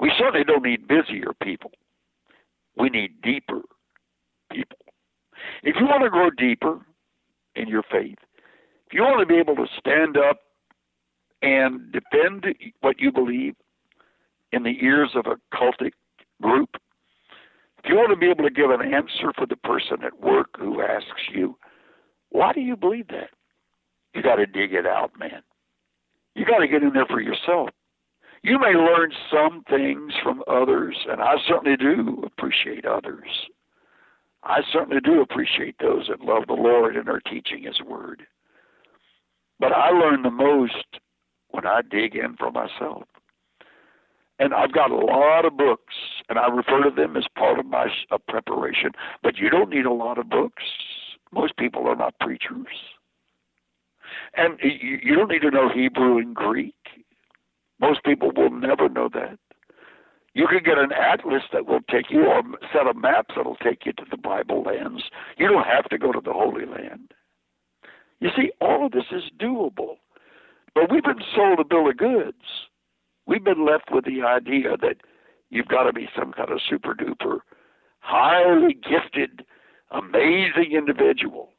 We 0.00 0.10
certainly 0.18 0.44
don't 0.44 0.62
need 0.62 0.88
busier 0.88 1.32
people. 1.42 1.72
We 2.76 2.88
need 2.88 3.20
deeper 3.22 3.60
people. 4.50 4.78
If 5.62 5.76
you 5.78 5.86
want 5.86 6.02
to 6.04 6.10
grow 6.10 6.30
deeper 6.30 6.80
in 7.54 7.68
your 7.68 7.82
faith, 7.82 8.18
if 8.86 8.94
you 8.94 9.02
want 9.02 9.20
to 9.20 9.26
be 9.26 9.38
able 9.38 9.56
to 9.56 9.66
stand 9.78 10.16
up 10.16 10.38
and 11.42 11.92
defend 11.92 12.46
what 12.80 12.98
you 12.98 13.12
believe 13.12 13.54
in 14.52 14.62
the 14.62 14.76
ears 14.82 15.10
of 15.14 15.26
a 15.26 15.36
cultic 15.54 15.92
group, 16.42 16.70
if 17.82 17.88
you 17.88 17.96
want 17.96 18.10
to 18.10 18.16
be 18.16 18.30
able 18.30 18.44
to 18.44 18.50
give 18.50 18.70
an 18.70 18.82
answer 18.82 19.32
for 19.36 19.46
the 19.46 19.56
person 19.56 19.98
at 20.04 20.20
work 20.20 20.48
who 20.58 20.82
asks 20.82 21.28
you, 21.32 21.56
why 22.30 22.52
do 22.52 22.60
you 22.60 22.76
believe 22.76 23.08
that? 23.08 23.30
You 24.14 24.22
got 24.22 24.36
to 24.36 24.46
dig 24.46 24.72
it 24.72 24.86
out, 24.86 25.12
man. 25.18 25.42
You 26.34 26.44
got 26.44 26.58
to 26.58 26.68
get 26.68 26.82
in 26.82 26.92
there 26.92 27.06
for 27.06 27.20
yourself. 27.20 27.70
You 28.42 28.58
may 28.58 28.72
learn 28.72 29.12
some 29.30 29.64
things 29.68 30.14
from 30.22 30.42
others, 30.48 30.96
and 31.08 31.20
I 31.20 31.34
certainly 31.46 31.76
do 31.76 32.22
appreciate 32.24 32.86
others. 32.86 33.28
I 34.42 34.60
certainly 34.72 35.00
do 35.00 35.20
appreciate 35.20 35.76
those 35.78 36.06
that 36.08 36.22
love 36.22 36.44
the 36.46 36.54
Lord 36.54 36.96
and 36.96 37.08
are 37.08 37.20
teaching 37.20 37.64
His 37.64 37.80
Word. 37.86 38.22
But 39.58 39.72
I 39.72 39.90
learn 39.90 40.22
the 40.22 40.30
most 40.30 41.00
when 41.50 41.66
I 41.66 41.82
dig 41.82 42.16
in 42.16 42.36
for 42.36 42.50
myself. 42.50 43.04
And 44.38 44.54
I've 44.54 44.72
got 44.72 44.90
a 44.90 44.96
lot 44.96 45.44
of 45.44 45.58
books, 45.58 45.94
and 46.30 46.38
I 46.38 46.48
refer 46.48 46.82
to 46.84 46.90
them 46.90 47.18
as 47.18 47.26
part 47.36 47.58
of 47.58 47.66
my 47.66 47.88
uh, 48.10 48.16
preparation. 48.26 48.92
But 49.22 49.36
you 49.36 49.50
don't 49.50 49.68
need 49.68 49.84
a 49.84 49.92
lot 49.92 50.16
of 50.16 50.30
books. 50.30 50.62
Most 51.30 51.58
people 51.58 51.86
are 51.86 51.96
not 51.96 52.18
preachers. 52.20 52.66
And 54.34 54.58
you, 54.62 54.98
you 55.02 55.14
don't 55.14 55.28
need 55.28 55.42
to 55.42 55.50
know 55.50 55.68
Hebrew 55.68 56.16
and 56.16 56.34
Greek. 56.34 56.74
Most 57.80 58.04
people 58.04 58.30
will 58.36 58.50
never 58.50 58.88
know 58.88 59.08
that. 59.14 59.38
You 60.34 60.46
can 60.46 60.60
get 60.64 60.78
an 60.78 60.92
atlas 60.92 61.42
that 61.52 61.66
will 61.66 61.80
take 61.90 62.10
you, 62.10 62.24
or 62.24 62.38
a 62.38 62.42
set 62.72 62.86
of 62.86 62.96
maps 62.96 63.34
that 63.36 63.44
will 63.44 63.56
take 63.56 63.84
you 63.84 63.92
to 63.94 64.04
the 64.10 64.16
Bible 64.16 64.62
lands. 64.62 65.04
You 65.38 65.48
don't 65.48 65.66
have 65.66 65.88
to 65.88 65.98
go 65.98 66.12
to 66.12 66.20
the 66.20 66.32
Holy 66.32 66.66
Land. 66.66 67.12
You 68.20 68.28
see, 68.36 68.52
all 68.60 68.86
of 68.86 68.92
this 68.92 69.06
is 69.10 69.24
doable. 69.40 69.96
But 70.74 70.90
we've 70.90 71.02
been 71.02 71.22
sold 71.34 71.58
a 71.58 71.64
bill 71.64 71.88
of 71.88 71.96
goods. 71.96 72.68
We've 73.26 73.42
been 73.42 73.66
left 73.66 73.90
with 73.90 74.04
the 74.04 74.22
idea 74.22 74.76
that 74.80 74.96
you've 75.48 75.68
got 75.68 75.84
to 75.84 75.92
be 75.92 76.08
some 76.16 76.32
kind 76.32 76.50
of 76.50 76.60
super 76.68 76.94
duper, 76.94 77.38
highly 77.98 78.74
gifted, 78.74 79.44
amazing 79.90 80.72
individual. 80.72 81.50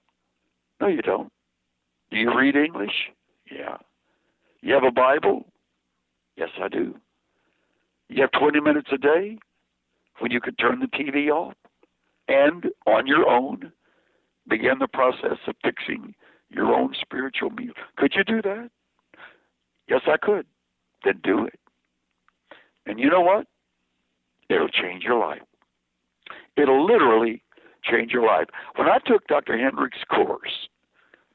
No, 0.79 0.87
you 0.87 1.01
don't. 1.01 1.31
Do 2.09 2.17
you 2.17 2.31
read 2.37 2.55
English? 2.55 3.09
Yeah. 3.51 3.77
You 4.61 4.73
have 4.73 4.83
a 4.83 4.91
Bible? 4.91 5.45
Yes, 6.35 6.49
I 6.61 6.67
do. 6.67 6.95
You 8.09 8.21
have 8.21 8.31
20 8.31 8.59
minutes 8.59 8.89
a 8.91 8.97
day 8.97 9.37
when 10.19 10.31
you 10.31 10.41
could 10.41 10.57
turn 10.57 10.79
the 10.79 10.87
TV 10.87 11.29
off 11.29 11.55
and 12.27 12.65
on 12.85 13.07
your 13.07 13.27
own 13.29 13.71
begin 14.47 14.79
the 14.79 14.87
process 14.87 15.37
of 15.47 15.55
fixing 15.63 16.13
your 16.49 16.73
own 16.73 16.93
spiritual 16.99 17.49
meal. 17.51 17.73
Could 17.97 18.13
you 18.15 18.23
do 18.23 18.41
that? 18.41 18.69
Yes, 19.87 20.01
I 20.07 20.17
could. 20.17 20.45
Then 21.03 21.19
do 21.23 21.45
it. 21.45 21.59
And 22.85 22.99
you 22.99 23.09
know 23.09 23.21
what? 23.21 23.47
It'll 24.49 24.67
change 24.67 25.03
your 25.03 25.19
life. 25.19 25.41
It'll 26.57 26.85
literally 26.85 27.43
change 27.83 28.11
your 28.11 28.25
life. 28.25 28.47
When 28.75 28.87
I 28.87 28.97
took 29.05 29.27
Dr. 29.27 29.57
Hendricks' 29.57 30.03
course, 30.13 30.67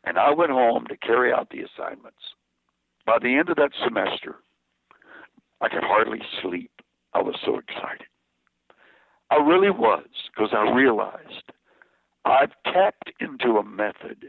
and 0.05 0.19
I 0.19 0.31
went 0.31 0.53
home 0.53 0.87
to 0.89 0.97
carry 0.97 1.33
out 1.33 1.51
the 1.51 1.63
assignments. 1.63 2.35
By 3.05 3.19
the 3.21 3.37
end 3.37 3.49
of 3.49 3.57
that 3.57 3.73
semester, 3.83 4.37
I 5.61 5.69
could 5.69 5.83
hardly 5.83 6.21
sleep. 6.43 6.71
I 7.15 7.23
was 7.23 7.37
so 7.45 7.59
excited. 7.59 8.07
I 9.31 9.37
really 9.37 9.71
was, 9.71 10.07
because 10.33 10.51
I 10.53 10.71
realized 10.73 11.53
I've 12.25 12.53
tapped 12.65 13.11
into 13.21 13.59
a 13.59 13.65
method 13.65 14.27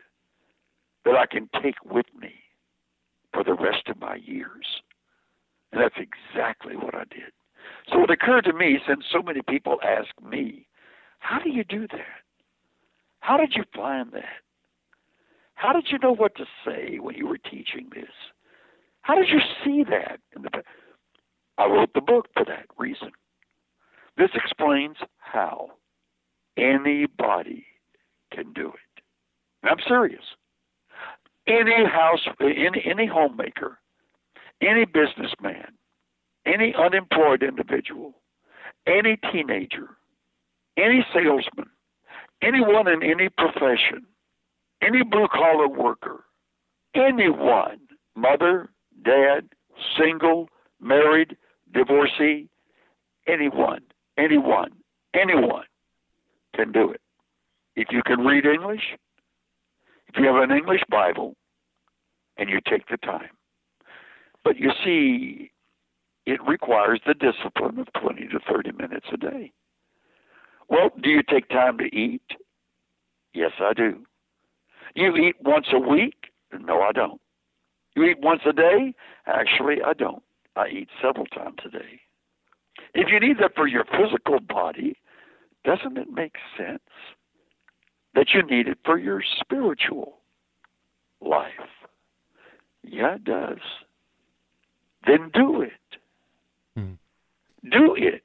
that 1.06 1.16
I 1.16 1.26
can 1.26 1.50
take 1.62 1.76
with 1.86 2.06
me 2.20 2.34
for 3.34 3.44
the 3.44 3.54
rest 3.54 3.88
of 3.88 4.00
my 4.00 4.16
years. 4.16 4.82
And 5.72 5.82
that's 5.82 5.96
exactly 5.98 6.76
what 6.76 6.96
I 6.96 7.04
did. 7.10 7.32
So 7.92 8.04
it 8.04 8.10
occurred 8.10 8.46
to 8.46 8.54
me, 8.54 8.80
since 8.88 9.04
so 9.12 9.22
many 9.22 9.42
people 9.48 9.80
ask 9.84 10.10
me, 10.24 10.68
how 11.20 11.40
do 11.40 11.50
you 11.50 11.64
do 11.64 11.88
that? 11.88 12.24
How 13.20 13.38
did 13.38 13.54
you 13.56 13.64
find 13.76 14.12
that? 14.14 14.44
How 15.56 15.74
did 15.74 15.88
you 15.90 15.98
know 16.00 16.14
what 16.14 16.36
to 16.36 16.46
say 16.66 17.00
when 17.00 17.16
you 17.16 17.28
were 17.28 17.38
teaching 17.38 17.90
this? 17.94 18.12
How 19.02 19.16
did 19.16 19.28
you 19.30 19.40
see 19.64 19.84
that? 19.90 20.20
In 20.36 20.44
the, 20.44 20.64
I 21.58 21.66
wrote 21.68 21.94
the 21.94 22.02
book 22.02 22.28
for 22.34 22.46
that 22.46 22.66
reason. 22.78 23.12
This 24.18 24.30
explains 24.34 24.98
how 25.18 25.72
anybody 26.58 27.66
can 28.32 28.54
do 28.54 28.68
it. 28.70 29.04
And 29.64 29.72
I'm 29.72 29.88
serious. 29.88 30.24
Any 31.48 31.86
house, 31.86 32.28
any, 32.42 32.84
any 32.86 33.08
homemaker, 33.08 33.80
any 34.62 34.86
businessman, 34.86 35.74
any 36.46 36.74
unemployed 36.76 37.44
individual, 37.44 38.16
any 38.86 39.18
teenager, 39.32 39.90
any 40.78 41.06
salesman, 41.14 41.70
anyone 42.42 42.88
in 42.88 43.02
any 43.04 43.30
profession 43.30 44.06
any 44.82 45.04
blue 45.04 45.28
collar 45.32 45.68
worker, 45.68 46.24
anyone, 46.94 47.80
mother, 48.16 48.70
dad, 49.04 49.50
single, 49.98 50.50
married, 50.80 51.36
divorcee, 51.74 52.48
anyone, 53.28 53.82
anyone, 54.18 54.72
anyone 55.14 55.66
can 56.56 56.72
do 56.72 56.92
it. 56.92 57.02
If 57.76 57.88
you 57.92 58.02
can 58.04 58.22
read 58.22 58.46
English, 58.46 58.98
if 60.08 60.16
you 60.18 60.26
have 60.26 60.42
an 60.42 60.56
English 60.56 60.82
Bible, 60.90 61.36
and 62.38 62.50
you 62.50 62.60
take 62.68 62.88
the 62.90 62.98
time. 62.98 63.30
But 64.44 64.58
you 64.58 64.72
see, 64.84 65.52
it 66.26 66.40
requires 66.46 67.02
the 67.06 67.14
discipline 67.14 67.80
of 67.80 67.88
20 68.00 68.28
to 68.28 68.40
30 68.52 68.72
minutes 68.74 69.08
a 69.12 69.18
day. 69.18 69.52
Well, 70.70 70.90
do 71.02 71.10
you 71.10 71.22
take 71.24 71.50
time 71.50 71.78
to 71.78 71.86
eat? 71.86 72.22
Yes, 73.34 73.52
I 73.60 73.74
do. 73.74 74.04
You 74.96 75.16
eat 75.16 75.36
once 75.42 75.68
a 75.74 75.80
week? 75.80 76.32
No, 76.60 76.82
I 76.82 76.92
don't. 76.92 77.22
You 77.96 78.04
eat 78.04 78.20
once 78.22 78.42
a 78.48 78.54
day? 78.54 78.94
Actually, 79.26 79.78
I 79.86 79.94
don't. 79.94 80.24
I 80.58 80.70
eat 80.70 80.90
several 81.02 81.28
times 81.28 81.60
a 81.66 81.70
day. 81.70 82.02
If 82.94 83.10
you 83.12 83.20
need 83.20 83.38
that 83.40 83.56
for 83.56 83.68
your 83.68 83.86
physical 83.86 84.40
body, 84.40 84.98
doesn't 85.64 85.98
it 85.98 86.08
make 86.12 86.36
sense 86.58 86.82
that 88.16 88.28
you 88.34 88.42
need 88.44 88.68
it 88.68 88.80
for 88.84 88.98
your 88.98 89.22
spiritual 89.40 90.18
life? 91.22 91.52
Yeah, 92.84 93.16
it 93.16 93.24
does. 93.24 93.60
Then 95.06 95.30
do 95.34 95.62
it. 95.62 95.72
Hmm. 96.76 96.94
Do 97.70 97.96
it. 97.96 98.24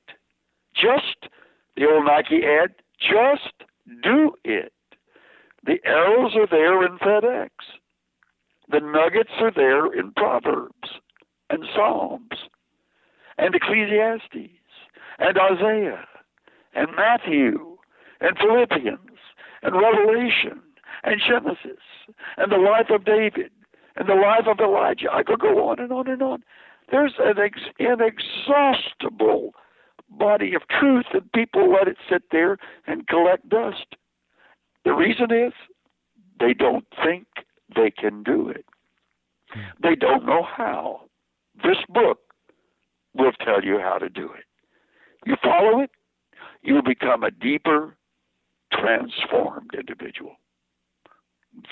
Just 0.74 1.30
the 1.76 1.86
old 1.86 2.06
Nike 2.06 2.42
ad, 2.44 2.74
just 2.98 3.68
do 4.02 4.32
it. 4.44 4.72
The 5.64 5.78
arrows 5.84 6.32
are 6.34 6.46
there 6.50 6.84
in 6.84 6.98
FedEx. 6.98 7.50
The 8.70 8.80
nuggets 8.80 9.32
are 9.38 9.52
there 9.54 9.92
in 9.92 10.12
Proverbs 10.12 11.01
and 11.52 11.64
Psalms 11.74 12.48
and 13.38 13.54
Ecclesiastes 13.54 14.52
and 15.18 15.38
Isaiah 15.38 16.06
and 16.74 16.88
Matthew 16.96 17.76
and 18.20 18.36
Philippians 18.38 19.18
and 19.62 19.74
Revelation 19.74 20.62
and 21.04 21.20
Genesis 21.20 21.82
and 22.36 22.50
the 22.50 22.56
life 22.56 22.90
of 22.90 23.04
David 23.04 23.50
and 23.96 24.08
the 24.08 24.14
life 24.14 24.46
of 24.46 24.58
Elijah. 24.58 25.12
I 25.12 25.22
could 25.22 25.40
go 25.40 25.68
on 25.68 25.78
and 25.78 25.92
on 25.92 26.08
and 26.08 26.22
on. 26.22 26.42
There's 26.90 27.14
an 27.18 27.38
ex- 27.38 27.60
inexhaustible 27.78 29.54
body 30.10 30.54
of 30.54 30.62
truth, 30.68 31.06
and 31.12 31.30
people 31.32 31.72
let 31.72 31.88
it 31.88 31.96
sit 32.10 32.24
there 32.30 32.58
and 32.86 33.06
collect 33.06 33.48
dust. 33.48 33.96
The 34.84 34.92
reason 34.92 35.32
is 35.32 35.52
they 36.40 36.54
don't 36.54 36.86
think 37.02 37.26
they 37.74 37.90
can 37.90 38.22
do 38.22 38.48
it. 38.48 38.64
Hmm. 39.48 39.60
They 39.82 39.94
don't 39.94 40.26
know 40.26 40.42
how. 40.42 41.02
This 41.56 41.78
book 41.88 42.18
will 43.14 43.32
tell 43.44 43.62
you 43.62 43.78
how 43.78 43.98
to 43.98 44.08
do 44.08 44.30
it. 44.32 44.44
You 45.24 45.36
follow 45.42 45.80
it, 45.80 45.90
you'll 46.62 46.82
become 46.82 47.22
a 47.22 47.30
deeper, 47.30 47.96
transformed 48.72 49.70
individual. 49.74 50.36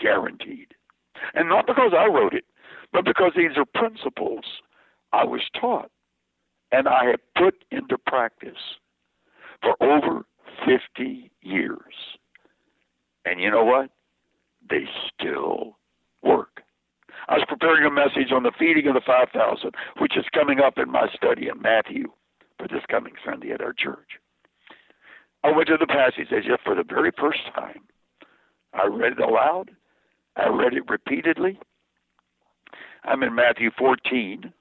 Guaranteed. 0.02 0.74
And 1.34 1.48
not 1.48 1.66
because 1.66 1.92
I 1.96 2.06
wrote 2.06 2.34
it, 2.34 2.44
but 2.92 3.04
because 3.04 3.32
these 3.36 3.56
are 3.56 3.64
principles 3.64 4.44
I 5.12 5.24
was 5.24 5.42
taught 5.58 5.90
and 6.72 6.88
I 6.88 7.06
have 7.06 7.20
put 7.36 7.64
into 7.70 7.96
practice 7.98 8.78
for 9.62 9.76
over 9.82 10.24
50 10.66 11.30
years. 11.42 11.94
And 13.24 13.40
you 13.40 13.50
know 13.50 13.64
what? 13.64 13.90
They 14.68 14.84
still 15.14 15.76
work. 16.22 16.49
I 17.28 17.34
was 17.34 17.44
preparing 17.48 17.84
a 17.84 17.90
message 17.90 18.32
on 18.32 18.42
the 18.42 18.52
feeding 18.58 18.86
of 18.88 18.94
the 18.94 19.00
5,000, 19.06 19.74
which 19.98 20.16
is 20.16 20.24
coming 20.32 20.60
up 20.60 20.78
in 20.78 20.90
my 20.90 21.08
study 21.14 21.48
in 21.48 21.60
Matthew 21.60 22.06
for 22.58 22.68
this 22.68 22.84
coming 22.90 23.14
Sunday 23.24 23.52
at 23.52 23.60
our 23.60 23.72
church. 23.72 24.18
I 25.42 25.52
went 25.52 25.68
to 25.68 25.76
the 25.78 25.86
passage 25.86 26.32
as 26.32 26.44
if 26.46 26.60
for 26.64 26.74
the 26.74 26.84
very 26.84 27.12
first 27.18 27.40
time. 27.54 27.80
I 28.74 28.86
read 28.86 29.12
it 29.12 29.20
aloud. 29.20 29.70
I 30.36 30.48
read 30.48 30.74
it 30.74 30.88
repeatedly. 30.88 31.58
I'm 33.04 33.22
in 33.22 33.34
Matthew 33.34 33.70
14, 33.78 34.52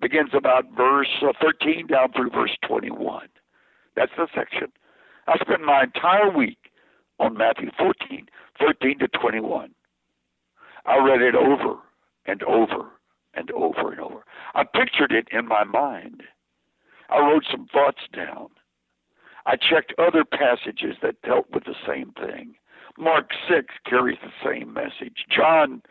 begins 0.00 0.30
about 0.34 0.64
verse 0.76 1.08
uh, 1.22 1.32
13 1.40 1.86
down 1.88 2.12
through 2.12 2.30
verse 2.30 2.56
21. 2.66 3.28
That's 3.96 4.12
the 4.16 4.28
section. 4.34 4.72
I 5.26 5.36
spent 5.38 5.62
my 5.62 5.84
entire 5.84 6.30
week 6.30 6.58
on 7.18 7.36
Matthew 7.36 7.70
14, 7.78 8.26
13 8.58 8.98
to 9.00 9.08
21. 9.08 9.74
I 10.86 10.98
read 10.98 11.22
it 11.22 11.34
over 11.34 11.78
and 12.26 12.42
over 12.44 12.90
and 13.34 13.50
over 13.52 13.90
and 13.90 14.00
over. 14.00 14.24
I 14.54 14.64
pictured 14.64 15.12
it 15.12 15.28
in 15.30 15.46
my 15.46 15.64
mind. 15.64 16.22
I 17.10 17.18
wrote 17.20 17.44
some 17.50 17.66
thoughts 17.72 18.02
down. 18.14 18.48
I 19.46 19.56
checked 19.56 19.94
other 19.98 20.24
passages 20.24 20.96
that 21.02 21.22
dealt 21.22 21.50
with 21.52 21.64
the 21.64 21.74
same 21.86 22.12
thing. 22.12 22.54
Mark 22.98 23.30
6 23.48 23.66
carries 23.86 24.18
the 24.22 24.32
same 24.44 24.72
message. 24.72 25.24
John 25.30 25.82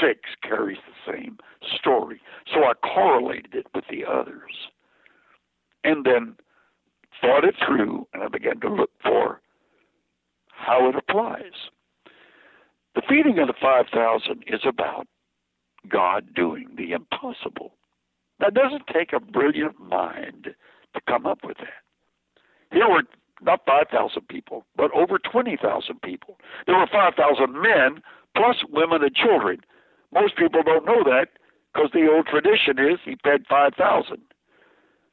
6 0.00 0.20
carries 0.42 0.78
the 0.86 1.12
same 1.12 1.38
story. 1.76 2.20
So 2.52 2.64
I 2.64 2.74
correlated 2.74 3.54
it 3.54 3.66
with 3.74 3.84
the 3.90 4.04
others. 4.04 4.68
And 5.82 6.04
then 6.04 6.36
thought 7.20 7.44
it 7.44 7.54
through, 7.66 8.06
and 8.12 8.22
I 8.22 8.28
began 8.28 8.60
to 8.60 8.68
look 8.68 8.90
for 9.02 9.40
how 10.48 10.88
it 10.88 10.94
applies. 10.94 11.70
The 12.94 13.02
feeding 13.08 13.38
of 13.38 13.46
the 13.46 13.54
5,000 13.60 14.44
is 14.46 14.60
about 14.66 15.06
God 15.88 16.34
doing 16.34 16.68
the 16.76 16.92
impossible. 16.92 17.74
That 18.38 18.54
doesn't 18.54 18.86
take 18.92 19.12
a 19.12 19.20
brilliant 19.20 19.80
mind 19.80 20.54
to 20.94 21.00
come 21.06 21.26
up 21.26 21.40
with 21.44 21.58
that. 21.58 21.84
Here 22.72 22.88
were 22.88 23.02
not 23.42 23.60
5,000 23.66 24.28
people, 24.28 24.64
but 24.76 24.92
over 24.92 25.18
20,000 25.18 26.02
people. 26.02 26.38
There 26.66 26.76
were 26.76 26.86
5,000 26.90 27.52
men 27.52 28.02
plus 28.36 28.56
women 28.70 29.02
and 29.02 29.14
children. 29.14 29.60
Most 30.12 30.36
people 30.36 30.62
don't 30.62 30.84
know 30.84 31.02
that 31.04 31.28
because 31.72 31.90
the 31.92 32.08
old 32.10 32.26
tradition 32.26 32.78
is 32.78 32.98
he 33.04 33.16
fed 33.22 33.44
5,000. 33.48 34.18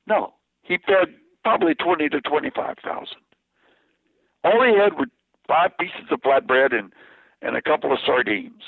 No, 0.08 0.34
he 0.62 0.78
fed 0.86 1.16
probably 1.44 1.76
20 1.76 2.10
to 2.10 2.22
25,000. 2.22 3.08
All 4.44 4.64
he 4.64 4.78
had 4.78 4.98
were 4.98 5.08
five 5.48 5.72
pieces 5.80 6.12
of 6.12 6.22
flatbread 6.22 6.74
and, 6.78 6.94
and 7.42 7.56
a 7.56 7.62
couple 7.62 7.92
of 7.92 8.00
sardines. 8.06 8.62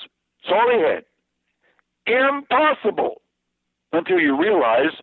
That's 0.43 0.53
all 0.53 0.69
he 0.71 0.81
had. 0.81 1.03
Impossible 2.09 3.21
until 3.91 4.19
you 4.19 4.39
realize 4.39 4.93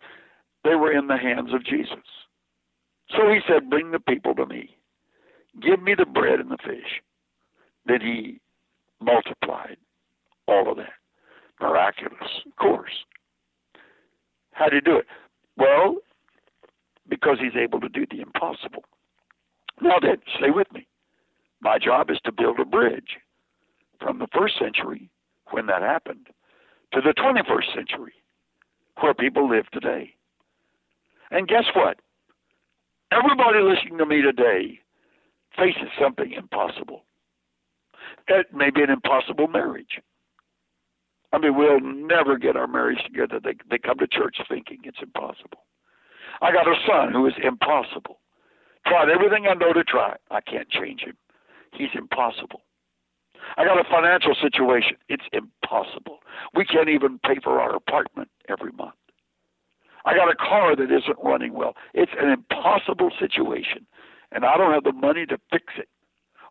they 0.63 0.75
were 0.75 0.91
in 0.91 1.07
the 1.07 1.17
hands 1.17 1.53
of 1.53 1.65
Jesus. 1.65 2.03
So 3.09 3.29
he 3.29 3.39
said, 3.47 3.69
Bring 3.69 3.91
the 3.91 3.99
people 3.99 4.35
to 4.35 4.45
me. 4.45 4.77
Give 5.61 5.81
me 5.81 5.95
the 5.97 6.05
bread 6.05 6.39
and 6.39 6.51
the 6.51 6.57
fish. 6.57 7.01
Then 7.85 8.01
he 8.01 8.39
multiplied 9.01 9.77
all 10.47 10.69
of 10.69 10.77
that. 10.77 10.93
Miraculous, 11.61 12.43
of 12.45 12.55
course. 12.57 13.05
How 14.51 14.65
did 14.65 14.83
he 14.83 14.91
do 14.91 14.97
it? 14.97 15.05
Well, 15.55 15.97
because 17.07 17.37
he's 17.39 17.59
able 17.59 17.79
to 17.79 17.89
do 17.89 18.05
the 18.09 18.21
impossible. 18.21 18.83
Now 19.81 19.99
then, 20.01 20.17
stay 20.37 20.51
with 20.51 20.71
me. 20.73 20.87
My 21.61 21.77
job 21.79 22.09
is 22.11 22.19
to 22.25 22.31
build 22.31 22.59
a 22.59 22.65
bridge 22.65 23.17
from 23.99 24.19
the 24.19 24.27
first 24.35 24.55
century, 24.59 25.09
when 25.51 25.65
that 25.67 25.81
happened, 25.81 26.27
to 26.93 27.01
the 27.01 27.13
21st 27.13 27.75
century, 27.75 28.13
where 29.01 29.13
people 29.13 29.49
live 29.49 29.69
today. 29.71 30.13
And 31.31 31.47
guess 31.47 31.65
what? 31.75 31.97
Everybody 33.11 33.59
listening 33.61 33.97
to 33.97 34.05
me 34.05 34.21
today 34.21 34.79
faces 35.57 35.89
something 36.01 36.33
impossible. 36.33 37.03
It 38.27 38.47
may 38.53 38.69
be 38.69 38.83
an 38.83 38.89
impossible 38.89 39.47
marriage. 39.47 39.99
I 41.33 41.39
mean, 41.39 41.55
we'll 41.57 41.81
never 41.81 42.37
get 42.37 42.55
our 42.55 42.67
marriage 42.67 43.03
together. 43.05 43.39
They, 43.43 43.55
they 43.69 43.77
come 43.77 43.97
to 43.99 44.07
church 44.07 44.37
thinking 44.47 44.79
it's 44.83 44.99
impossible. 45.01 45.65
I 46.41 46.51
got 46.51 46.67
a 46.67 46.75
son 46.87 47.11
who 47.13 47.25
is 47.27 47.33
impossible. 47.43 48.19
Tried 48.85 49.09
everything 49.09 49.47
I 49.47 49.53
know 49.53 49.73
to 49.73 49.83
try. 49.83 50.15
I 50.31 50.39
can't 50.41 50.69
change 50.69 51.01
him. 51.01 51.17
He's 51.73 51.89
impossible. 51.95 52.61
I 53.57 53.65
got 53.65 53.79
a 53.79 53.89
financial 53.89 54.35
situation. 54.39 54.97
It's 55.09 55.23
impossible. 55.33 56.19
We 56.55 56.65
can't 56.65 56.89
even 56.89 57.19
pay 57.19 57.39
for 57.43 57.59
our 57.59 57.75
apartment 57.75 58.29
every 58.49 58.71
month. 58.71 58.95
I 60.05 60.15
got 60.15 60.31
a 60.31 60.35
car 60.35 60.75
that 60.75 60.91
isn't 60.91 61.17
running 61.23 61.53
well. 61.53 61.75
It's 61.93 62.13
an 62.19 62.29
impossible 62.29 63.11
situation, 63.19 63.85
and 64.31 64.45
I 64.45 64.55
don't 64.57 64.73
have 64.73 64.83
the 64.83 64.93
money 64.93 65.25
to 65.25 65.37
fix 65.51 65.65
it. 65.77 65.89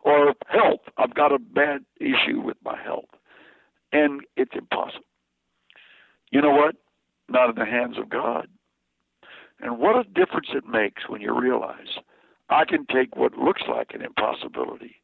Or 0.03 0.35
health. 0.47 0.81
I've 0.97 1.15
got 1.15 1.33
a 1.33 1.39
bad 1.39 1.83
issue 1.99 2.39
with 2.39 2.55
my 2.63 2.81
health, 2.81 3.09
and 3.91 4.21
it's 4.37 4.53
impossible. 4.55 5.03
You 6.31 6.41
know 6.41 6.51
what? 6.51 6.75
Not 7.29 7.49
in 7.49 7.55
the 7.55 7.65
hands 7.65 7.97
of 7.97 8.09
God. 8.09 8.47
And 9.59 9.79
what 9.79 9.95
a 9.95 10.03
difference 10.03 10.49
it 10.53 10.67
makes 10.67 11.09
when 11.09 11.21
you 11.21 11.37
realize 11.37 11.97
I 12.49 12.63
can 12.65 12.85
take 12.85 13.15
what 13.15 13.37
looks 13.37 13.63
like 13.67 13.91
an 13.93 14.01
impossibility 14.01 14.95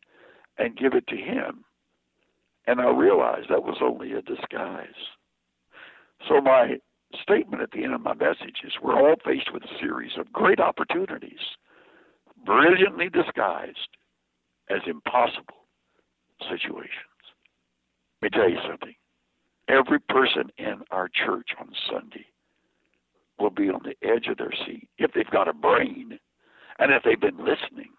and 0.58 0.78
give 0.78 0.94
it 0.94 1.08
to 1.08 1.16
Him. 1.16 1.66
And 2.68 2.80
I 2.80 2.90
realized 2.90 3.48
that 3.50 3.64
was 3.64 3.78
only 3.82 4.14
a 4.14 4.22
disguise. 4.22 4.88
So 6.28 6.40
my 6.42 6.78
statement 7.22 7.62
at 7.62 7.72
the 7.72 7.84
end 7.84 7.94
of 7.94 8.02
my 8.02 8.14
message 8.14 8.62
is 8.64 8.74
we're 8.82 8.98
all 8.98 9.16
faced 9.26 9.52
with 9.54 9.64
a 9.64 9.80
series 9.80 10.14
of 10.18 10.32
great 10.32 10.60
opportunities, 10.60 11.40
brilliantly 12.46 13.10
disguised 13.10 13.98
as 14.70 14.80
impossible 14.88 15.68
situations. 16.50 16.90
Let 18.22 18.32
me 18.32 18.38
tell 18.40 18.50
you 18.50 18.60
something. 18.68 18.96
Every 19.68 20.00
person 20.00 20.52
in 20.58 20.82
our 20.92 21.10
church 21.10 21.50
on 21.60 21.70
Sunday 21.90 22.26
will 23.40 23.50
be 23.50 23.70
on 23.70 23.82
the 23.84 23.96
edge 24.08 24.28
of 24.28 24.38
their 24.38 24.54
seat 24.66 24.88
if 24.98 25.12
they've 25.14 25.30
got 25.30 25.48
a 25.48 25.54
brain 25.54 26.20
and 26.80 26.92
if 26.92 27.04
they've 27.04 27.20
been 27.20 27.38
listening 27.38 27.92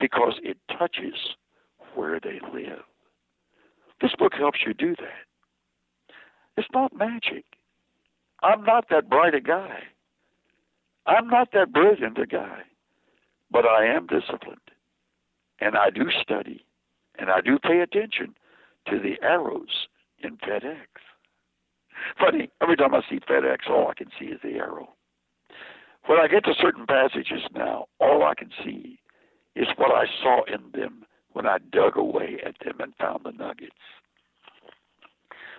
because 0.00 0.34
it 0.42 0.56
touches 0.78 1.14
where 1.94 2.20
they 2.20 2.40
live. 2.52 2.82
This 4.00 4.12
book 4.18 4.34
helps 4.34 4.60
you 4.66 4.74
do 4.74 4.94
that. 4.96 6.14
It's 6.56 6.68
not 6.72 6.96
magic. 6.96 7.44
I'm 8.42 8.64
not 8.64 8.86
that 8.90 9.08
bright 9.08 9.34
a 9.34 9.40
guy. 9.40 9.80
I'm 11.06 11.28
not 11.28 11.52
that 11.52 11.72
brilliant 11.72 12.18
a 12.18 12.26
guy. 12.26 12.60
But 13.50 13.66
I 13.66 13.86
am 13.86 14.06
disciplined. 14.06 14.60
And 15.60 15.76
I 15.76 15.90
do 15.90 16.10
study. 16.22 16.64
And 17.18 17.30
I 17.30 17.40
do 17.40 17.58
pay 17.58 17.80
attention 17.80 18.34
to 18.88 18.98
the 18.98 19.16
arrows 19.22 19.86
in 20.22 20.36
FedEx. 20.36 20.86
Funny, 22.18 22.50
every 22.60 22.76
time 22.76 22.94
I 22.94 23.02
see 23.08 23.20
FedEx, 23.20 23.70
all 23.70 23.88
I 23.88 23.94
can 23.94 24.10
see 24.18 24.26
is 24.26 24.40
the 24.42 24.54
arrow. 24.54 24.94
When 26.06 26.18
I 26.18 26.28
get 26.28 26.44
to 26.44 26.54
certain 26.60 26.86
passages 26.86 27.42
now, 27.54 27.86
all 27.98 28.24
I 28.24 28.34
can 28.34 28.50
see 28.62 28.98
is 29.56 29.68
what 29.76 29.92
I 29.92 30.04
saw 30.22 30.42
in 30.44 30.70
them 30.72 31.06
when 31.34 31.46
I 31.46 31.58
dug 31.70 31.96
away 31.96 32.38
at 32.44 32.54
them 32.64 32.80
and 32.80 32.94
found 32.96 33.20
the 33.24 33.32
nuggets. 33.32 33.72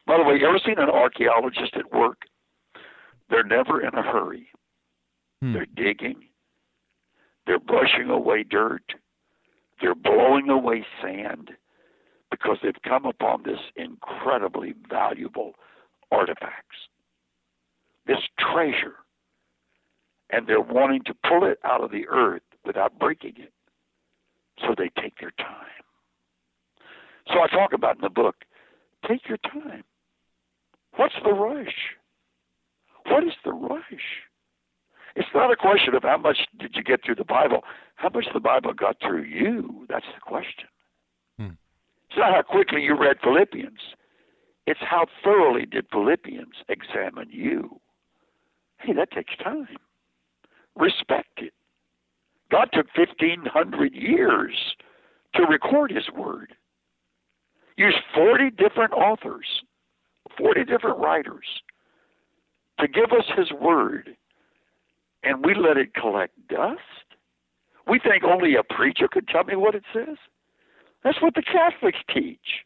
By 0.08 0.18
the 0.18 0.24
way, 0.24 0.36
you 0.40 0.48
ever 0.48 0.60
seen 0.66 0.80
an 0.80 0.90
archaeologist 0.90 1.76
at 1.76 1.94
work? 1.94 2.24
They're 3.30 3.44
never 3.44 3.82
in 3.82 3.94
a 3.94 4.02
hurry. 4.02 4.48
Hmm. 5.42 5.54
They're 5.54 5.68
digging. 5.76 6.24
They're 7.46 7.60
brushing 7.60 8.10
away 8.10 8.44
dirt. 8.44 8.96
They're 9.82 9.96
blowing 9.96 10.50
away 10.50 10.86
sand 11.02 11.52
because 12.32 12.58
they've 12.64 12.82
come 12.88 13.06
upon 13.06 13.44
this 13.44 13.60
incredibly 13.76 14.74
valuable 14.90 15.54
artifacts, 16.12 16.78
this 18.08 18.22
treasure, 18.40 18.96
and 20.30 20.48
they're 20.48 20.62
wanting 20.62 21.04
to 21.06 21.14
pull 21.28 21.46
it 21.46 21.60
out 21.64 21.84
of 21.84 21.92
the 21.92 22.08
earth 22.08 22.42
without 22.66 22.98
breaking 22.98 23.36
it. 23.38 23.54
So 24.60 24.74
they 24.78 24.90
take 25.02 25.20
their 25.20 25.32
time. 25.32 25.84
So 27.28 27.42
I 27.42 27.48
talk 27.48 27.74
about 27.74 27.96
in 27.96 28.02
the 28.02 28.10
book 28.10 28.36
take 29.08 29.28
your 29.28 29.38
time. 29.38 29.84
What's 30.96 31.16
the 31.24 31.34
rush? 31.34 31.96
What 33.08 33.24
is 33.24 33.34
the 33.44 33.52
rush? 33.52 34.24
It's 35.16 35.28
not 35.34 35.52
a 35.52 35.56
question 35.56 35.96
of 35.96 36.04
how 36.04 36.18
much 36.18 36.38
did 36.60 36.76
you 36.76 36.84
get 36.84 37.04
through 37.04 37.16
the 37.16 37.24
Bible. 37.24 37.64
How 37.96 38.10
much 38.10 38.26
the 38.34 38.40
Bible 38.40 38.74
got 38.74 38.98
through 39.02 39.24
you? 39.24 39.86
That's 39.90 40.06
the 40.14 40.22
question. 40.22 40.68
Hmm. 41.38 41.56
It's 42.10 42.18
not 42.18 42.34
how 42.34 42.42
quickly 42.42 42.82
you 42.82 42.98
read 43.00 43.18
Philippians. 43.24 43.80
It's 44.68 44.80
how 44.82 45.06
thoroughly 45.24 45.66
did 45.66 45.86
Philippians 45.92 46.56
examine 46.68 47.30
you. 47.30 47.80
Hey, 48.80 48.94
that 48.94 49.12
takes 49.12 49.36
time. 49.38 49.78
Respect 50.76 51.30
it. 51.38 51.54
God 52.52 52.70
took 52.74 52.88
1,500 52.96 53.94
years 53.94 54.76
to 55.36 55.44
record 55.44 55.92
His 55.92 56.10
Word. 56.16 56.54
Used 57.78 57.98
40 58.14 58.52
different 58.52 58.94
authors, 58.94 59.64
40 60.38 60.64
different 60.66 61.00
writers 61.00 61.46
to 62.80 62.88
give 62.88 63.12
us 63.12 63.26
His 63.36 63.52
Word, 63.52 64.16
and 65.24 65.44
we 65.44 65.56
let 65.56 65.78
it 65.78 65.94
collect 65.94 66.34
dust? 66.48 66.80
We 67.88 68.00
think 68.00 68.24
only 68.24 68.56
a 68.56 68.64
preacher 68.64 69.08
could 69.08 69.28
tell 69.28 69.44
me 69.44 69.56
what 69.56 69.76
it 69.76 69.84
says? 69.94 70.18
That's 71.04 71.22
what 71.22 71.36
the 71.36 71.44
Catholics 71.44 72.00
teach. 72.14 72.64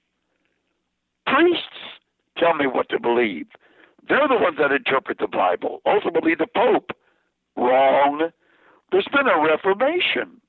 Priests 1.26 2.00
tell 2.38 2.54
me 2.54 2.68
what 2.68 2.90
to 2.90 3.00
believe. 3.00 3.48
They're 4.08 4.28
the 4.28 4.42
ones 4.42 4.58
that 4.60 4.72
interpret 4.72 5.20
the 5.20 5.28
Bible. 5.28 5.82
Ultimately, 5.86 6.36
the 6.36 6.48
Pope. 6.48 6.92
Wrong. 7.56 8.30
There's 8.92 9.08
been 9.12 9.28
a 9.28 9.42
reformation. 9.42 10.42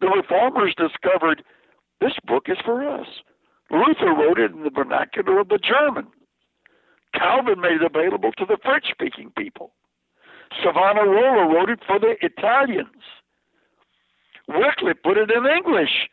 The 0.00 0.08
reformers 0.08 0.74
discovered 0.76 1.42
this 2.00 2.14
book 2.26 2.46
is 2.48 2.58
for 2.64 2.86
us. 2.88 3.06
Luther 3.70 4.12
wrote 4.12 4.38
it 4.38 4.52
in 4.52 4.62
the 4.62 4.70
vernacular 4.70 5.40
of 5.40 5.48
the 5.48 5.58
German. 5.58 6.06
Calvin 7.14 7.60
made 7.60 7.80
it 7.80 7.82
available 7.82 8.32
to 8.32 8.44
the 8.44 8.58
French 8.62 8.86
speaking 8.90 9.32
people. 9.36 9.72
Savonarola 10.62 11.52
wrote 11.52 11.70
it 11.70 11.80
for 11.86 11.98
the 11.98 12.14
Italians. 12.20 13.02
Wycliffe 14.48 15.02
put 15.02 15.16
it 15.16 15.30
in 15.30 15.46
English 15.46 16.08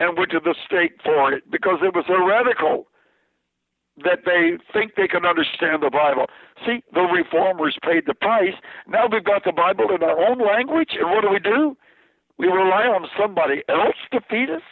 and 0.00 0.16
went 0.16 0.30
to 0.30 0.40
the 0.40 0.54
stake 0.64 1.00
for 1.04 1.32
it 1.32 1.50
because 1.50 1.78
it 1.82 1.94
was 1.94 2.06
heretical 2.06 2.86
that 3.98 4.20
they 4.24 4.56
think 4.72 4.92
they 4.96 5.08
can 5.08 5.26
understand 5.26 5.82
the 5.82 5.90
Bible. 5.90 6.26
See, 6.64 6.82
the 6.92 7.02
reformers 7.02 7.76
paid 7.82 8.04
the 8.06 8.14
price. 8.14 8.54
Now 8.88 9.06
we've 9.10 9.24
got 9.24 9.44
the 9.44 9.52
Bible 9.52 9.94
in 9.94 10.02
our 10.02 10.18
own 10.18 10.38
language, 10.38 10.96
and 10.98 11.10
what 11.10 11.22
do 11.22 11.30
we 11.30 11.38
do? 11.38 11.76
We 12.38 12.46
rely 12.46 12.86
on 12.86 13.06
somebody 13.18 13.62
else 13.68 13.96
to 14.12 14.20
feed 14.30 14.50
us. 14.50 14.62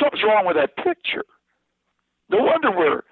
Something's 0.00 0.24
wrong 0.24 0.46
with 0.46 0.56
that 0.56 0.76
picture. 0.76 1.24
No 2.28 2.42
wonder 2.42 2.70
we're 2.70 3.02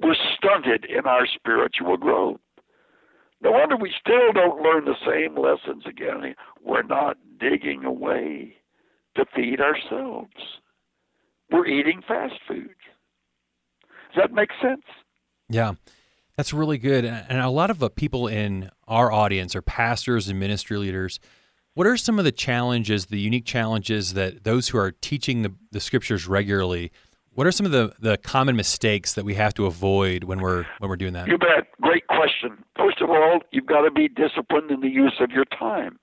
we're 0.00 0.16
stunted 0.36 0.84
in 0.84 1.06
our 1.06 1.26
spiritual 1.26 1.96
growth. 1.96 2.40
No 3.40 3.52
wonder 3.52 3.76
we 3.76 3.92
still 4.00 4.32
don't 4.32 4.62
learn 4.62 4.84
the 4.84 4.94
same 5.06 5.36
lessons 5.36 5.84
again. 5.86 6.34
We're 6.64 6.82
not 6.82 7.16
digging 7.38 7.84
away 7.84 8.56
to 9.16 9.24
feed 9.34 9.60
ourselves. 9.60 10.30
We're 11.50 11.66
eating 11.66 12.02
fast 12.06 12.34
food. 12.48 12.74
Does 14.14 14.24
that 14.24 14.32
make 14.32 14.50
sense? 14.60 14.82
Yeah. 15.48 15.74
That's 16.36 16.52
really 16.52 16.78
good. 16.78 17.04
And 17.04 17.40
a 17.40 17.50
lot 17.50 17.70
of 17.70 17.78
the 17.78 17.90
people 17.90 18.26
in 18.26 18.70
our 18.88 19.12
audience 19.12 19.54
are 19.54 19.62
pastors 19.62 20.28
and 20.28 20.40
ministry 20.40 20.78
leaders. 20.78 21.20
What 21.74 21.86
are 21.86 21.96
some 21.96 22.18
of 22.18 22.24
the 22.24 22.32
challenges, 22.32 23.06
the 23.06 23.18
unique 23.18 23.44
challenges 23.44 24.14
that 24.14 24.44
those 24.44 24.68
who 24.68 24.78
are 24.78 24.92
teaching 24.92 25.42
the, 25.42 25.54
the 25.70 25.80
scriptures 25.80 26.26
regularly, 26.26 26.90
what 27.34 27.46
are 27.46 27.52
some 27.52 27.64
of 27.64 27.72
the, 27.72 27.92
the 27.98 28.18
common 28.18 28.56
mistakes 28.56 29.14
that 29.14 29.24
we 29.24 29.34
have 29.34 29.54
to 29.54 29.66
avoid 29.66 30.24
when 30.24 30.40
we're 30.40 30.66
when 30.78 30.90
we're 30.90 30.96
doing 30.96 31.14
that? 31.14 31.28
You 31.28 31.38
bet. 31.38 31.68
Great 31.80 32.06
question. 32.08 32.62
First 32.76 33.00
of 33.00 33.08
all, 33.08 33.40
you've 33.52 33.66
got 33.66 33.82
to 33.82 33.90
be 33.90 34.08
disciplined 34.08 34.70
in 34.70 34.80
the 34.80 34.88
use 34.88 35.16
of 35.20 35.30
your 35.30 35.46
time. 35.46 35.98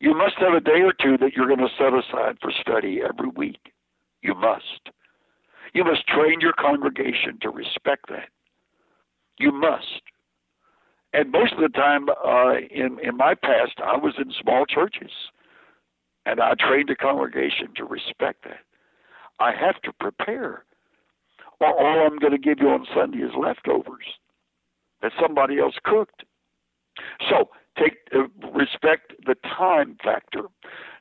You 0.00 0.14
must 0.16 0.34
have 0.38 0.54
a 0.54 0.60
day 0.60 0.80
or 0.82 0.92
two 0.92 1.18
that 1.18 1.34
you're 1.34 1.46
going 1.46 1.58
to 1.58 1.68
set 1.76 1.92
aside 1.92 2.38
for 2.40 2.52
study 2.60 3.00
every 3.02 3.28
week. 3.28 3.72
You 4.22 4.34
must. 4.34 4.90
You 5.74 5.84
must 5.84 6.06
train 6.06 6.40
your 6.40 6.52
congregation 6.52 7.38
to 7.42 7.50
respect 7.50 8.08
that. 8.08 8.28
You 9.38 9.52
must. 9.52 10.02
And 11.12 11.30
most 11.32 11.52
of 11.54 11.60
the 11.60 11.68
time, 11.68 12.08
uh, 12.08 12.54
in 12.70 12.98
in 13.02 13.16
my 13.16 13.34
past, 13.34 13.80
I 13.82 13.96
was 13.96 14.14
in 14.18 14.32
small 14.40 14.66
churches, 14.66 15.10
and 16.26 16.40
I 16.40 16.52
trained 16.58 16.88
the 16.88 16.96
congregation 16.96 17.68
to 17.76 17.84
respect 17.84 18.44
that. 18.44 18.60
I 19.40 19.52
have 19.52 19.80
to 19.82 19.92
prepare, 19.92 20.64
or 21.60 21.68
all 21.68 22.06
I'm 22.06 22.18
going 22.18 22.32
to 22.32 22.38
give 22.38 22.58
you 22.60 22.68
on 22.68 22.86
Sunday 22.94 23.18
is 23.18 23.32
leftovers 23.38 24.04
that 25.00 25.12
somebody 25.20 25.58
else 25.58 25.76
cooked. 25.84 26.24
So 27.30 27.50
take 27.78 27.94
uh, 28.14 28.24
respect 28.52 29.12
the 29.24 29.36
time 29.36 29.96
factor. 30.02 30.42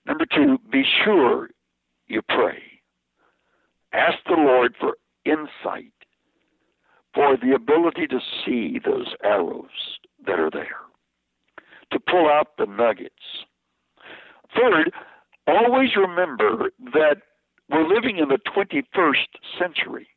Number 0.06 0.26
two, 0.26 0.60
be 0.72 0.84
sure 1.04 1.50
you 2.08 2.22
pray. 2.22 2.62
Ask 3.94 4.18
the 4.28 4.36
Lord 4.36 4.76
for 4.80 4.98
insight, 5.26 5.94
for 7.14 7.38
the 7.38 7.54
ability 7.56 8.08
to 8.08 8.20
see 8.46 8.80
those 8.84 9.14
arrows 9.24 10.00
that 10.26 10.40
are 10.40 10.52
there, 10.52 10.82
to 11.92 12.00
pull 12.00 12.28
out 12.28 12.58
the 12.58 12.66
nuggets. 12.66 13.46
Third, 14.56 14.92
always 15.48 15.96
remember 15.96 16.72
that 16.94 17.18
we're 17.70 17.88
living 17.88 18.18
in 18.18 18.30
the 18.30 18.40
21st 18.56 19.28
century. 19.60 20.08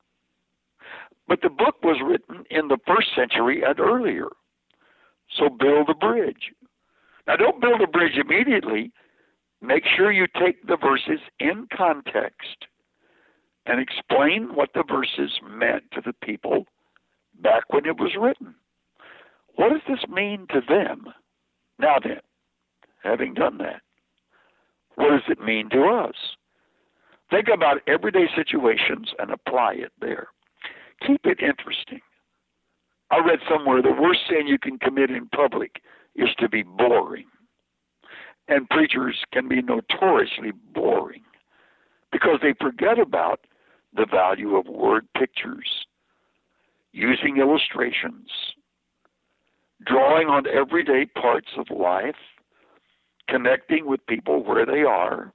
But 1.28 1.42
the 1.42 1.48
book 1.48 1.76
was 1.82 2.00
written 2.04 2.44
in 2.50 2.68
the 2.68 2.78
first 2.86 3.08
century 3.14 3.62
and 3.64 3.78
earlier. 3.78 4.28
So 5.38 5.48
build 5.48 5.88
a 5.88 5.94
bridge. 5.94 6.52
Now, 7.26 7.36
don't 7.36 7.60
build 7.60 7.80
a 7.80 7.86
bridge 7.86 8.18
immediately. 8.18 8.92
Make 9.62 9.84
sure 9.96 10.10
you 10.10 10.26
take 10.26 10.66
the 10.66 10.76
verses 10.76 11.20
in 11.38 11.68
context 11.76 12.66
and 13.66 13.80
explain 13.80 14.54
what 14.54 14.70
the 14.74 14.84
verses 14.88 15.40
meant 15.48 15.84
to 15.92 16.00
the 16.04 16.14
people 16.24 16.66
back 17.42 17.64
when 17.70 17.86
it 17.86 17.98
was 17.98 18.12
written. 18.18 18.54
What 19.56 19.70
does 19.70 19.82
this 19.88 20.08
mean 20.08 20.46
to 20.50 20.60
them? 20.66 21.06
Now 21.78 21.96
then, 22.02 22.20
having 23.02 23.34
done 23.34 23.58
that, 23.58 23.82
what 24.96 25.10
does 25.10 25.28
it 25.28 25.40
mean 25.40 25.70
to 25.70 25.84
us? 25.84 26.14
Think 27.30 27.48
about 27.52 27.80
everyday 27.86 28.26
situations 28.34 29.12
and 29.18 29.30
apply 29.30 29.74
it 29.74 29.92
there. 30.00 30.28
Keep 31.06 31.24
it 31.24 31.40
interesting. 31.40 32.00
I 33.10 33.18
read 33.18 33.38
somewhere 33.48 33.82
the 33.82 33.96
worst 34.00 34.20
sin 34.28 34.46
you 34.46 34.58
can 34.58 34.78
commit 34.78 35.10
in 35.10 35.26
public 35.28 35.82
is 36.16 36.28
to 36.38 36.48
be 36.48 36.62
boring. 36.62 37.26
And 38.48 38.68
preachers 38.68 39.16
can 39.32 39.48
be 39.48 39.62
notoriously 39.62 40.52
boring 40.74 41.22
because 42.12 42.40
they 42.42 42.54
forget 42.60 42.98
about 42.98 43.40
the 43.94 44.06
value 44.06 44.56
of 44.56 44.66
word 44.66 45.06
pictures, 45.16 45.86
using 46.92 47.38
illustrations, 47.38 48.28
drawing 49.84 50.28
on 50.28 50.46
everyday 50.46 51.06
parts 51.06 51.50
of 51.56 51.66
life, 51.76 52.16
connecting 53.28 53.86
with 53.86 54.04
people 54.06 54.44
where 54.44 54.66
they 54.66 54.82
are. 54.82 55.32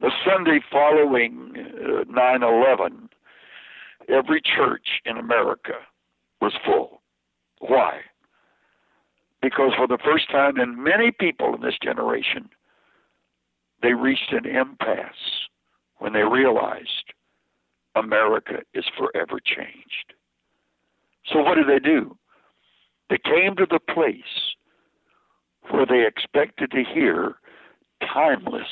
The 0.00 0.10
Sunday 0.24 0.60
following 0.70 1.54
uh, 1.56 2.04
9 2.10 2.42
11, 2.42 3.08
every 4.08 4.40
church 4.40 5.00
in 5.04 5.16
America 5.16 5.74
was 6.40 6.52
full. 6.64 7.00
Why? 7.60 8.00
Because 9.40 9.72
for 9.76 9.86
the 9.86 9.98
first 10.04 10.30
time 10.30 10.58
in 10.58 10.82
many 10.82 11.10
people 11.10 11.54
in 11.54 11.62
this 11.62 11.78
generation, 11.82 12.48
they 13.82 13.92
reached 13.92 14.32
an 14.32 14.46
impasse 14.46 15.44
when 16.04 16.12
they 16.12 16.22
realized 16.22 17.14
America 17.96 18.58
is 18.74 18.84
forever 18.94 19.40
changed. 19.42 20.12
So, 21.24 21.38
what 21.42 21.54
did 21.54 21.66
they 21.66 21.78
do? 21.78 22.18
They 23.08 23.16
came 23.16 23.56
to 23.56 23.64
the 23.64 23.80
place 23.80 24.52
where 25.70 25.86
they 25.86 26.06
expected 26.06 26.72
to 26.72 26.84
hear 26.84 27.36
timeless 28.12 28.68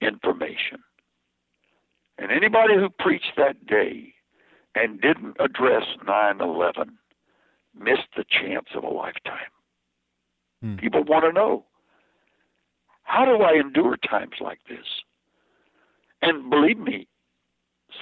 information. 0.00 0.78
And 2.16 2.32
anybody 2.32 2.76
who 2.76 2.88
preached 2.88 3.32
that 3.36 3.66
day 3.66 4.14
and 4.74 5.02
didn't 5.02 5.36
address 5.38 5.84
9 6.06 6.40
11 6.40 6.96
missed 7.78 8.08
the 8.16 8.24
chance 8.24 8.68
of 8.74 8.84
a 8.84 8.88
lifetime. 8.88 9.52
Hmm. 10.62 10.76
People 10.76 11.04
want 11.04 11.26
to 11.26 11.32
know 11.32 11.66
how 13.02 13.26
do 13.26 13.42
I 13.42 13.60
endure 13.60 13.98
times 13.98 14.36
like 14.40 14.60
this? 14.66 14.86
And 16.22 16.50
believe 16.50 16.78
me, 16.78 17.06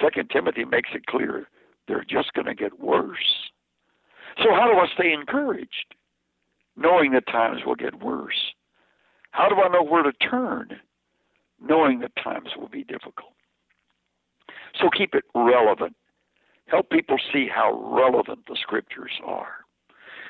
Second 0.00 0.30
Timothy 0.30 0.64
makes 0.64 0.90
it 0.94 1.06
clear 1.06 1.48
they're 1.86 2.04
just 2.04 2.32
going 2.34 2.46
to 2.46 2.54
get 2.54 2.80
worse. 2.80 3.50
So 4.42 4.50
how 4.52 4.70
do 4.70 4.78
I 4.78 4.86
stay 4.94 5.12
encouraged, 5.12 5.94
knowing 6.76 7.12
that 7.12 7.26
times 7.26 7.62
will 7.64 7.74
get 7.74 8.02
worse? 8.02 8.54
How 9.30 9.48
do 9.48 9.56
I 9.56 9.68
know 9.68 9.82
where 9.82 10.02
to 10.02 10.12
turn, 10.12 10.80
knowing 11.60 12.00
that 12.00 12.12
times 12.22 12.50
will 12.56 12.68
be 12.68 12.84
difficult? 12.84 13.32
So 14.80 14.88
keep 14.90 15.14
it 15.14 15.24
relevant. 15.34 15.96
Help 16.66 16.90
people 16.90 17.16
see 17.32 17.48
how 17.52 17.72
relevant 17.72 18.40
the 18.46 18.56
scriptures 18.60 19.12
are. 19.24 19.64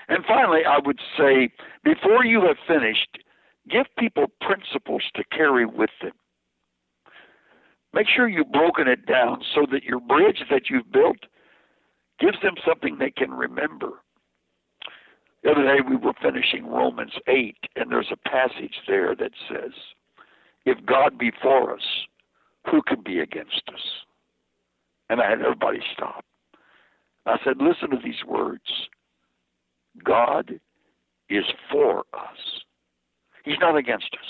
And 0.09 0.25
finally, 0.27 0.61
I 0.65 0.79
would 0.85 1.01
say 1.19 1.51
before 1.85 2.25
you 2.25 2.43
have 2.43 2.57
finished, 2.67 3.19
give 3.69 3.87
people 3.99 4.27
principles 4.41 5.03
to 5.17 5.25
carry 5.25 5.67
with 5.67 5.91
them. 6.01 6.13
Make 7.95 8.07
sure 8.15 8.29
you've 8.29 8.53
broken 8.53 8.87
it 8.87 9.07
down 9.07 9.43
so 9.55 9.67
that 9.73 9.85
your 9.85 10.01
bridge 10.01 10.43
that 10.51 10.69
you've 10.69 10.93
built 10.93 11.19
gives 12.21 12.41
them 12.43 12.55
something 12.67 12.99
they 12.99 13.11
can 13.11 13.31
remember. 13.33 14.03
The 15.43 15.51
other 15.51 15.63
day 15.63 15.81
we 15.89 15.97
were 15.97 16.15
finishing 16.21 16.67
Romans 16.67 17.13
8, 17.29 17.57
and 17.77 17.91
there's 17.91 18.13
a 18.13 18.29
passage 18.29 18.75
there 18.87 19.15
that 19.15 19.31
says, 19.49 19.73
If 20.67 20.85
God 20.85 21.17
be 21.17 21.31
for 21.41 21.75
us, 21.75 21.83
who 22.71 22.83
can 22.83 23.03
be 23.03 23.21
against 23.21 23.63
us? 23.73 23.81
And 25.09 25.21
I 25.21 25.31
had 25.31 25.41
everybody 25.41 25.79
stop. 25.95 26.25
I 27.25 27.37
said, 27.45 27.59
Listen 27.61 27.91
to 27.91 27.99
these 28.03 28.25
words 28.27 28.89
God 30.05 30.61
is 31.31 31.45
for 31.71 32.01
us. 32.15 32.63
He's 33.45 33.59
not 33.61 33.77
against 33.77 34.13
us. 34.13 34.27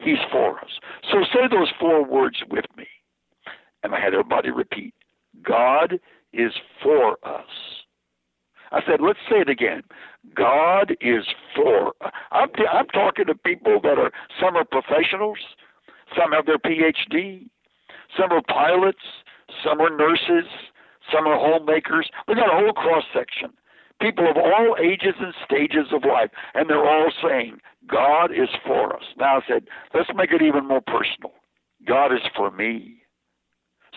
He's 0.00 0.18
for 0.30 0.58
us. 0.58 0.70
So 1.10 1.18
say 1.32 1.48
those 1.50 1.72
four 1.78 2.04
words 2.04 2.36
with 2.50 2.64
me. 2.76 2.86
And 3.82 3.94
I 3.94 4.00
had 4.00 4.14
everybody 4.14 4.50
repeat 4.50 4.94
God 5.42 5.98
is 6.32 6.52
for 6.82 7.16
us. 7.24 7.46
I 8.72 8.80
said, 8.86 9.00
let's 9.00 9.18
say 9.28 9.38
it 9.38 9.48
again. 9.48 9.82
God 10.34 10.92
is 11.00 11.24
for. 11.56 11.92
I'm, 12.30 12.48
t- 12.56 12.66
I'm 12.70 12.86
talking 12.88 13.26
to 13.26 13.34
people 13.34 13.80
that 13.82 13.98
are 13.98 14.12
some 14.40 14.56
are 14.56 14.64
professionals, 14.64 15.38
some 16.16 16.32
have 16.32 16.46
their 16.46 16.58
PhD, 16.58 17.48
some 18.16 18.30
are 18.32 18.42
pilots, 18.48 19.02
some 19.64 19.80
are 19.80 19.90
nurses, 19.90 20.48
some 21.12 21.26
are 21.26 21.38
homemakers. 21.38 22.08
We 22.28 22.34
got 22.36 22.52
a 22.52 22.60
whole 22.62 22.72
cross 22.72 23.04
section. 23.12 23.50
People 24.00 24.30
of 24.30 24.36
all 24.36 24.76
ages 24.80 25.14
and 25.20 25.34
stages 25.44 25.92
of 25.92 26.04
life, 26.04 26.30
and 26.54 26.70
they're 26.70 26.88
all 26.88 27.12
saying, 27.22 27.58
God 27.86 28.30
is 28.30 28.48
for 28.64 28.96
us. 28.96 29.02
Now 29.18 29.38
I 29.38 29.40
said, 29.46 29.64
let's 29.94 30.08
make 30.14 30.32
it 30.32 30.42
even 30.42 30.66
more 30.66 30.80
personal. 30.80 31.32
God 31.86 32.12
is 32.12 32.20
for 32.34 32.50
me. 32.50 32.99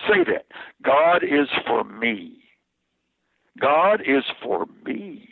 Say 0.08 0.24
that. 0.26 0.46
God 0.84 1.24
is 1.24 1.48
for 1.68 1.84
me. 1.84 2.38
God 3.60 4.02
is 4.02 4.24
for 4.42 4.66
me. 4.86 5.30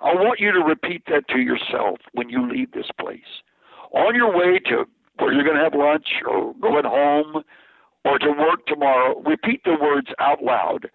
I 0.00 0.14
want 0.14 0.40
you 0.40 0.52
to 0.52 0.60
repeat 0.60 1.04
that 1.06 1.28
to 1.28 1.38
yourself 1.38 1.98
when 2.12 2.28
you 2.28 2.50
leave 2.50 2.72
this 2.72 2.90
place. 2.98 3.42
On 3.92 4.14
your 4.14 4.36
way 4.36 4.58
to 4.66 4.84
where 5.18 5.32
you're 5.32 5.44
going 5.44 5.56
to 5.56 5.62
have 5.62 5.74
lunch 5.74 6.08
or 6.26 6.54
going 6.60 6.84
home 6.84 7.42
or 8.04 8.18
to 8.18 8.30
work 8.30 8.66
tomorrow, 8.66 9.20
repeat 9.20 9.62
the 9.64 9.76
words 9.80 10.08
out 10.18 10.42
loud 10.42 10.90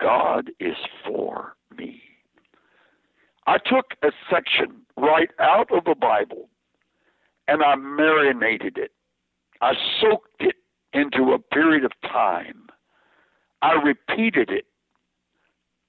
God 0.00 0.50
is 0.60 0.76
for 1.04 1.54
me. 1.76 2.02
I 3.46 3.58
took 3.58 3.94
a 4.02 4.10
section 4.30 4.82
right 4.96 5.30
out 5.38 5.70
of 5.70 5.84
the 5.84 5.94
Bible 5.94 6.48
and 7.48 7.62
I 7.62 7.76
marinated 7.76 8.78
it. 8.78 8.92
I 9.60 9.72
soaked 10.00 10.40
it 10.40 10.56
into 10.94 11.32
a 11.32 11.38
period 11.38 11.84
of 11.84 11.92
time. 12.02 12.68
I 13.62 13.72
repeated 13.72 14.50
it 14.50 14.66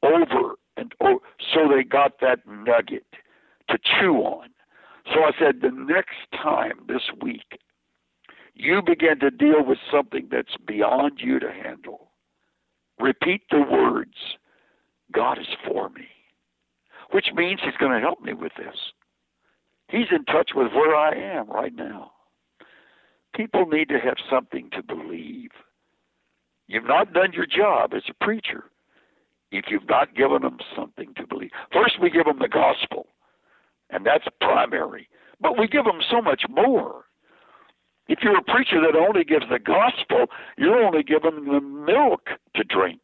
over 0.03 0.55
and 0.77 0.93
over 1.01 1.19
so 1.53 1.67
they 1.69 1.83
got 1.83 2.19
that 2.21 2.39
nugget 2.47 3.05
to 3.69 3.77
chew 3.77 4.15
on. 4.17 4.49
So 5.13 5.21
I 5.21 5.31
said, 5.37 5.61
the 5.61 5.71
next 5.71 6.15
time 6.31 6.79
this 6.87 7.03
week 7.21 7.59
you 8.55 8.81
begin 8.81 9.19
to 9.19 9.29
deal 9.29 9.63
with 9.65 9.77
something 9.91 10.29
that's 10.31 10.55
beyond 10.65 11.19
you 11.21 11.39
to 11.39 11.51
handle, 11.51 12.11
repeat 12.99 13.41
the 13.51 13.61
words, 13.61 14.15
God 15.11 15.37
is 15.37 15.47
for 15.67 15.89
me, 15.89 16.07
which 17.11 17.27
means 17.35 17.59
He's 17.63 17.77
going 17.77 17.91
to 17.91 17.99
help 17.99 18.21
me 18.21 18.33
with 18.33 18.53
this. 18.57 18.75
He's 19.89 20.07
in 20.11 20.25
touch 20.25 20.51
with 20.55 20.71
where 20.73 20.95
I 20.95 21.13
am 21.13 21.49
right 21.49 21.75
now. 21.75 22.11
People 23.35 23.65
need 23.65 23.89
to 23.89 23.99
have 23.99 24.15
something 24.29 24.69
to 24.71 24.81
believe. 24.81 25.51
You've 26.67 26.85
not 26.85 27.13
done 27.13 27.33
your 27.33 27.45
job 27.45 27.93
as 27.93 28.03
a 28.09 28.23
preacher 28.23 28.65
if 29.51 29.65
you've 29.69 29.87
not 29.87 30.15
given 30.15 30.41
them 30.41 30.57
something 30.75 31.13
to 31.15 31.27
believe. 31.27 31.51
First, 31.71 32.01
we 32.01 32.09
give 32.09 32.25
them 32.25 32.39
the 32.39 32.47
gospel, 32.47 33.07
and 33.89 34.05
that's 34.05 34.25
primary. 34.41 35.09
But 35.39 35.57
we 35.57 35.67
give 35.67 35.85
them 35.85 35.99
so 36.09 36.21
much 36.21 36.43
more. 36.49 37.05
If 38.07 38.19
you're 38.21 38.37
a 38.37 38.43
preacher 38.43 38.79
that 38.81 38.97
only 38.97 39.23
gives 39.23 39.45
the 39.49 39.59
gospel, 39.59 40.27
you're 40.57 40.83
only 40.83 41.03
giving 41.03 41.35
them 41.35 41.47
the 41.47 41.61
milk 41.61 42.29
to 42.55 42.63
drink. 42.63 43.01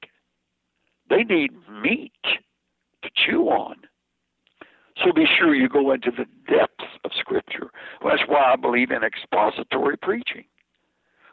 They 1.10 1.24
need 1.24 1.52
meat 1.84 2.14
to 3.04 3.10
chew 3.16 3.48
on. 3.50 3.76
So 5.04 5.12
be 5.12 5.26
sure 5.26 5.56
you 5.56 5.68
go 5.68 5.92
into 5.92 6.12
the 6.12 6.26
depths 6.48 6.91
of 7.04 7.12
Scripture. 7.18 7.72
That's 8.04 8.24
why 8.28 8.54
I 8.54 8.56
believe 8.56 8.92
in 8.92 9.04
expository 9.04 9.98
preaching. 9.98 10.46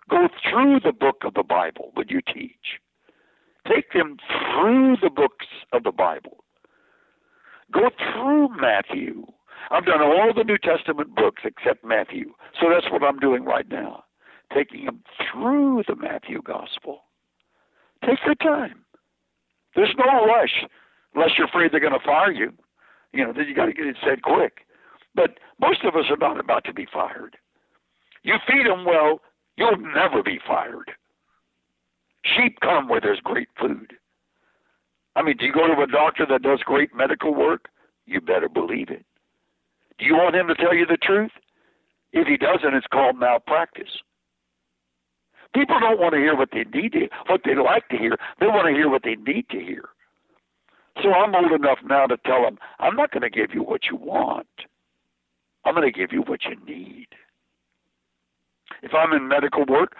Go 0.09 0.29
through 0.49 0.81
the 0.81 0.93
book 0.93 1.23
of 1.25 1.35
the 1.35 1.43
Bible 1.43 1.91
when 1.95 2.09
you 2.09 2.21
teach. 2.21 2.81
Take 3.67 3.93
them 3.93 4.17
through 4.27 4.97
the 5.03 5.11
books 5.11 5.47
of 5.73 5.83
the 5.83 5.93
Bible. 5.93 6.45
Go 7.73 7.91
through 7.99 8.49
Matthew. 8.59 9.27
I've 9.71 9.85
done 9.85 10.01
all 10.01 10.33
the 10.35 10.45
New 10.45 10.57
Testament 10.57 11.15
books 11.15 11.43
except 11.45 11.85
Matthew. 11.85 12.33
So 12.59 12.69
that's 12.71 12.91
what 12.91 13.03
I'm 13.03 13.19
doing 13.19 13.45
right 13.45 13.69
now. 13.69 14.05
Taking 14.55 14.87
them 14.87 15.03
through 15.31 15.83
the 15.87 15.97
Matthew 15.97 16.41
Gospel. 16.41 17.03
Take 18.07 18.19
your 18.25 18.37
time. 18.37 18.85
There's 19.77 19.95
no 19.99 20.25
rush 20.25 20.65
unless 21.15 21.31
you're 21.37 21.49
afraid 21.49 21.73
they're 21.73 21.81
going 21.81 21.93
to 21.93 22.05
fire 22.05 22.33
you. 22.33 22.53
You 23.13 23.25
know, 23.25 23.33
then 23.33 23.47
you 23.49 23.55
got 23.55 23.67
to 23.67 23.73
get 23.73 23.87
it 23.87 23.97
said 24.03 24.23
quick. 24.23 24.67
But 25.19 25.41
most 25.61 25.83
of 25.83 25.97
us 25.97 26.05
are 26.11 26.17
not 26.17 26.39
about 26.39 26.63
to 26.67 26.73
be 26.73 26.87
fired. 26.93 27.37
You 28.23 28.35
feed 28.47 28.67
them 28.67 28.85
well, 28.85 29.21
you'll 29.57 29.77
never 29.77 30.23
be 30.23 30.39
fired. 30.47 30.93
Sheep 32.23 32.61
come 32.61 32.89
where 32.89 33.01
there's 33.01 33.19
great 33.19 33.49
food. 33.59 33.95
I 35.17 35.23
mean, 35.23 35.37
do 35.37 35.47
you 35.47 35.53
go 35.53 35.67
to 35.67 35.83
a 35.83 35.89
doctor 35.89 36.25
that 36.31 36.43
does 36.43 36.61
great 36.65 36.95
medical 36.95 37.35
work? 37.35 37.67
You 38.07 38.21
better 38.21 38.49
believe 38.49 38.91
it. 38.91 39.05
Do 39.99 40.07
you 40.07 40.15
want 40.15 40.37
him 40.37 40.47
to 40.47 40.55
tell 40.55 40.73
you 40.73 40.87
the 40.87 40.97
truth? 40.97 41.33
If 42.13 42.29
he 42.29 42.37
doesn't, 42.37 42.75
it's 42.75 42.87
called 42.87 43.19
malpractice. 43.19 44.03
People 45.53 45.81
don't 45.81 45.99
want 45.99 46.13
to 46.15 46.21
hear 46.21 46.37
what 46.37 46.51
they 46.53 46.63
need 46.73 46.93
to, 46.93 47.09
what 47.27 47.41
they 47.45 47.57
like 47.57 47.89
to 47.89 47.99
hear. 47.99 48.17
They 48.39 48.47
want 48.47 48.69
to 48.69 48.73
hear 48.73 48.89
what 48.89 49.03
they 49.03 49.17
need 49.17 49.49
to 49.49 49.59
hear. 49.59 49.89
So 51.03 51.13
I'm 51.13 51.35
old 51.35 51.51
enough 51.51 51.79
now 51.85 52.07
to 52.07 52.17
tell 52.19 52.43
them, 52.43 52.59
I'm 52.79 52.95
not 52.95 53.11
going 53.11 53.23
to 53.23 53.31
give 53.31 53.53
you 53.53 53.65
what 53.65 53.87
you 53.91 53.97
want. 53.97 54.47
I'm 55.69 55.75
going 55.75 55.93
to 55.93 55.99
give 55.99 56.13
you 56.13 56.23
what 56.23 56.41
you 56.45 56.57
need. 56.67 57.09
If 58.83 58.93
I'm 58.95 59.13
in 59.13 59.29
medical 59.29 59.67
work 59.67 59.97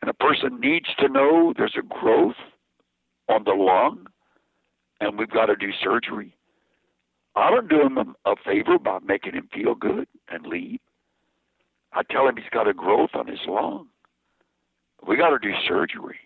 and 0.00 0.08
a 0.08 0.14
person 0.14 0.60
needs 0.60 0.86
to 1.00 1.08
know 1.08 1.52
there's 1.56 1.76
a 1.76 1.82
growth 1.82 2.36
on 3.28 3.42
the 3.42 3.50
lung 3.50 4.06
and 5.00 5.18
we've 5.18 5.30
got 5.30 5.46
to 5.46 5.56
do 5.56 5.70
surgery, 5.82 6.36
I 7.34 7.50
don't 7.50 7.68
do 7.68 7.80
him 7.80 7.98
a 8.24 8.36
favor 8.44 8.78
by 8.78 8.98
making 9.04 9.32
him 9.32 9.48
feel 9.52 9.74
good 9.74 10.06
and 10.28 10.46
leave. 10.46 10.78
I 11.92 12.02
tell 12.08 12.28
him 12.28 12.36
he's 12.36 12.44
got 12.52 12.68
a 12.68 12.72
growth 12.72 13.10
on 13.14 13.26
his 13.26 13.40
lung. 13.48 13.88
We 15.08 15.16
got 15.16 15.30
to 15.30 15.40
do 15.40 15.52
surgery. 15.66 16.18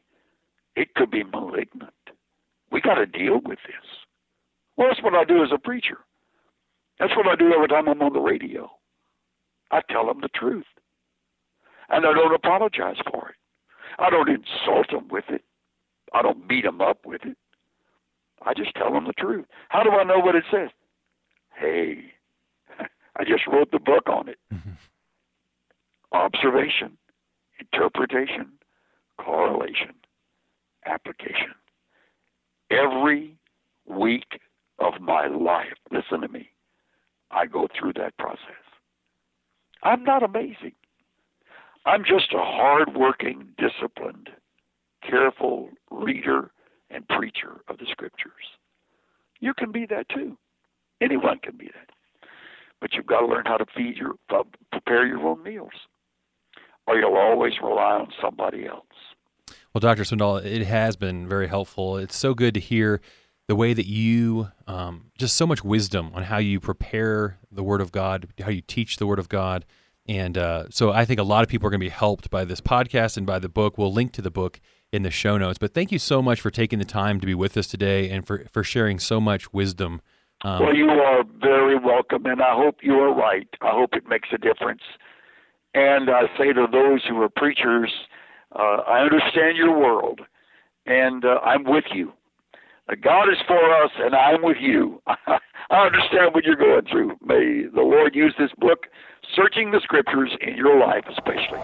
It 0.76 0.94
could 0.94 1.10
be 1.10 1.24
malignant. 1.24 1.94
We 2.70 2.82
got 2.82 2.96
to 2.96 3.06
deal 3.06 3.40
with 3.42 3.60
this. 3.66 3.86
Well, 4.76 4.88
that's 4.90 5.02
what 5.02 5.14
I 5.14 5.24
do 5.24 5.42
as 5.42 5.52
a 5.54 5.58
preacher. 5.58 6.00
That's 6.98 7.16
what 7.16 7.26
I 7.26 7.34
do 7.36 7.52
every 7.52 7.68
time 7.68 7.88
I'm 7.88 8.02
on 8.02 8.12
the 8.12 8.20
radio. 8.20 8.70
I 9.70 9.80
tell 9.90 10.06
them 10.06 10.20
the 10.20 10.28
truth. 10.28 10.66
And 11.88 12.06
I 12.06 12.12
don't 12.14 12.34
apologize 12.34 12.96
for 13.10 13.30
it. 13.30 13.36
I 13.98 14.10
don't 14.10 14.28
insult 14.28 14.90
them 14.90 15.08
with 15.10 15.24
it. 15.28 15.42
I 16.12 16.22
don't 16.22 16.48
beat 16.48 16.64
them 16.64 16.80
up 16.80 17.04
with 17.04 17.24
it. 17.24 17.36
I 18.42 18.54
just 18.54 18.74
tell 18.74 18.92
them 18.92 19.06
the 19.06 19.12
truth. 19.12 19.46
How 19.68 19.82
do 19.82 19.90
I 19.90 20.04
know 20.04 20.18
what 20.18 20.34
it 20.34 20.44
says? 20.50 20.70
Hey, 21.56 22.12
I 23.16 23.24
just 23.24 23.46
wrote 23.46 23.70
the 23.70 23.78
book 23.78 24.08
on 24.08 24.28
it. 24.28 24.38
Mm-hmm. 24.52 24.70
Observation, 26.12 26.96
interpretation, 27.58 28.52
correlation, 29.18 29.94
application. 30.86 31.54
Every 32.70 33.36
week 33.86 34.40
of 34.78 35.00
my 35.00 35.26
life, 35.26 35.74
listen 35.90 36.20
to 36.20 36.28
me, 36.28 36.50
I 37.30 37.46
go 37.46 37.68
through 37.78 37.94
that 37.94 38.16
process. 38.18 38.62
I'm 39.82 40.04
not 40.04 40.22
amazing. 40.22 40.72
I'm 41.86 42.02
just 42.04 42.32
a 42.32 42.38
hard-working, 42.38 43.48
disciplined, 43.58 44.30
careful 45.08 45.68
reader 45.90 46.50
and 46.90 47.06
preacher 47.08 47.60
of 47.68 47.78
the 47.78 47.86
scriptures. 47.90 48.32
You 49.40 49.52
can 49.52 49.72
be 49.72 49.84
that 49.86 50.08
too. 50.08 50.38
Anyone 51.02 51.38
can 51.42 51.56
be 51.56 51.66
that. 51.66 51.90
But 52.80 52.94
you've 52.94 53.06
got 53.06 53.20
to 53.20 53.26
learn 53.26 53.44
how 53.44 53.58
to 53.58 53.66
feed 53.76 53.96
your, 53.96 54.14
uh, 54.30 54.44
prepare 54.70 55.06
your 55.06 55.20
own 55.26 55.42
meals, 55.42 55.72
or 56.86 56.96
you'll 56.96 57.16
always 57.16 57.54
rely 57.62 57.92
on 57.92 58.08
somebody 58.22 58.66
else. 58.66 58.86
Well, 59.72 59.80
Dr. 59.80 60.04
Swindoll, 60.04 60.44
it 60.44 60.64
has 60.64 60.96
been 60.96 61.28
very 61.28 61.48
helpful. 61.48 61.96
It's 61.98 62.16
so 62.16 62.32
good 62.32 62.54
to 62.54 62.60
hear 62.60 63.00
the 63.46 63.56
way 63.56 63.74
that 63.74 63.86
you 63.86 64.48
um, 64.66 65.10
just 65.18 65.36
so 65.36 65.46
much 65.46 65.62
wisdom 65.62 66.10
on 66.14 66.24
how 66.24 66.38
you 66.38 66.60
prepare 66.60 67.38
the 67.52 67.62
Word 67.62 67.80
of 67.80 67.92
God, 67.92 68.28
how 68.40 68.50
you 68.50 68.62
teach 68.62 68.96
the 68.96 69.06
Word 69.06 69.18
of 69.18 69.28
God. 69.28 69.64
And 70.06 70.36
uh, 70.36 70.66
so 70.70 70.92
I 70.92 71.04
think 71.04 71.20
a 71.20 71.24
lot 71.24 71.42
of 71.42 71.48
people 71.48 71.66
are 71.66 71.70
going 71.70 71.80
to 71.80 71.86
be 71.86 71.90
helped 71.90 72.30
by 72.30 72.44
this 72.44 72.60
podcast 72.60 73.16
and 73.16 73.26
by 73.26 73.38
the 73.38 73.48
book. 73.48 73.78
We'll 73.78 73.92
link 73.92 74.12
to 74.12 74.22
the 74.22 74.30
book 74.30 74.60
in 74.92 75.02
the 75.02 75.10
show 75.10 75.36
notes. 75.38 75.58
But 75.58 75.74
thank 75.74 75.92
you 75.92 75.98
so 75.98 76.22
much 76.22 76.40
for 76.40 76.50
taking 76.50 76.78
the 76.78 76.84
time 76.84 77.20
to 77.20 77.26
be 77.26 77.34
with 77.34 77.56
us 77.56 77.66
today 77.66 78.10
and 78.10 78.26
for, 78.26 78.44
for 78.52 78.62
sharing 78.62 78.98
so 78.98 79.20
much 79.20 79.52
wisdom. 79.52 80.00
Um, 80.42 80.60
well, 80.62 80.74
you 80.74 80.88
are 80.88 81.24
very 81.40 81.78
welcome, 81.78 82.26
and 82.26 82.42
I 82.42 82.54
hope 82.54 82.76
you 82.82 82.94
are 82.94 83.14
right. 83.14 83.48
I 83.62 83.70
hope 83.70 83.90
it 83.94 84.06
makes 84.06 84.28
a 84.32 84.38
difference. 84.38 84.82
And 85.74 86.10
I 86.10 86.22
say 86.38 86.52
to 86.52 86.66
those 86.70 87.02
who 87.08 87.20
are 87.22 87.28
preachers, 87.28 87.90
uh, 88.54 88.82
I 88.86 89.00
understand 89.00 89.56
your 89.56 89.76
world, 89.76 90.20
and 90.86 91.24
uh, 91.24 91.40
I'm 91.42 91.64
with 91.64 91.84
you. 91.92 92.12
God 93.00 93.30
is 93.30 93.38
for 93.46 93.82
us, 93.82 93.90
and 93.98 94.14
I'm 94.14 94.42
with 94.42 94.58
you. 94.60 95.00
I 95.06 95.86
understand 95.86 96.34
what 96.34 96.44
you're 96.44 96.54
going 96.54 96.84
through. 96.90 97.16
May 97.24 97.64
the 97.74 97.80
Lord 97.80 98.14
use 98.14 98.34
this 98.38 98.50
book, 98.58 98.86
searching 99.34 99.70
the 99.70 99.80
scriptures, 99.82 100.30
in 100.42 100.54
your 100.56 100.78
life 100.78 101.04
especially. 101.10 101.60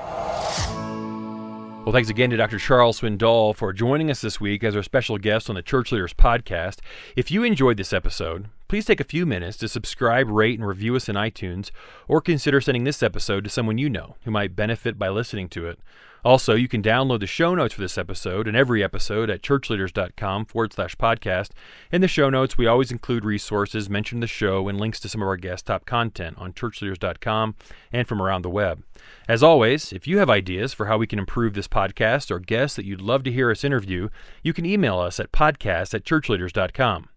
Well, 1.84 1.92
thanks 1.92 2.08
again 2.08 2.30
to 2.30 2.36
Dr. 2.36 2.58
Charles 2.58 3.00
Swindoll 3.00 3.54
for 3.54 3.72
joining 3.72 4.10
us 4.10 4.22
this 4.22 4.40
week 4.40 4.64
as 4.64 4.74
our 4.74 4.82
special 4.82 5.18
guest 5.18 5.50
on 5.50 5.56
the 5.56 5.62
Church 5.62 5.92
Leaders 5.92 6.14
Podcast. 6.14 6.78
If 7.16 7.30
you 7.30 7.42
enjoyed 7.42 7.76
this 7.76 7.92
episode, 7.92 8.48
please 8.68 8.86
take 8.86 9.00
a 9.00 9.04
few 9.04 9.26
minutes 9.26 9.58
to 9.58 9.68
subscribe, 9.68 10.28
rate, 10.28 10.58
and 10.58 10.66
review 10.66 10.96
us 10.96 11.08
in 11.08 11.16
iTunes, 11.16 11.70
or 12.08 12.20
consider 12.20 12.60
sending 12.60 12.84
this 12.84 13.02
episode 13.02 13.44
to 13.44 13.50
someone 13.50 13.76
you 13.76 13.90
know 13.90 14.16
who 14.24 14.30
might 14.30 14.56
benefit 14.56 14.98
by 14.98 15.10
listening 15.10 15.48
to 15.50 15.66
it. 15.66 15.80
Also, 16.24 16.54
you 16.54 16.68
can 16.68 16.82
download 16.82 17.20
the 17.20 17.26
show 17.26 17.54
notes 17.54 17.74
for 17.74 17.80
this 17.80 17.98
episode 17.98 18.46
and 18.46 18.56
every 18.56 18.82
episode 18.82 19.30
at 19.30 19.42
churchleaders.com 19.42 20.44
forward 20.46 20.72
slash 20.72 20.96
podcast. 20.96 21.50
In 21.90 22.00
the 22.00 22.08
show 22.08 22.30
notes, 22.30 22.58
we 22.58 22.66
always 22.66 22.90
include 22.90 23.24
resources, 23.24 23.88
mention 23.88 24.20
the 24.20 24.26
show, 24.26 24.68
and 24.68 24.78
links 24.80 25.00
to 25.00 25.08
some 25.08 25.22
of 25.22 25.28
our 25.28 25.36
guest 25.36 25.66
top 25.66 25.86
content 25.86 26.36
on 26.38 26.52
churchleaders.com 26.52 27.54
and 27.92 28.06
from 28.06 28.20
around 28.20 28.42
the 28.42 28.50
web. 28.50 28.82
As 29.28 29.42
always, 29.42 29.92
if 29.92 30.06
you 30.06 30.18
have 30.18 30.30
ideas 30.30 30.72
for 30.72 30.86
how 30.86 30.98
we 30.98 31.06
can 31.06 31.18
improve 31.18 31.54
this 31.54 31.68
podcast 31.68 32.30
or 32.30 32.38
guests 32.38 32.76
that 32.76 32.84
you'd 32.84 33.00
love 33.00 33.22
to 33.24 33.32
hear 33.32 33.50
us 33.50 33.64
interview, 33.64 34.08
you 34.42 34.52
can 34.52 34.66
email 34.66 34.98
us 34.98 35.18
at 35.20 35.32
podcast 35.32 35.94
at 35.94 36.04
churchleaders.com. 36.04 37.08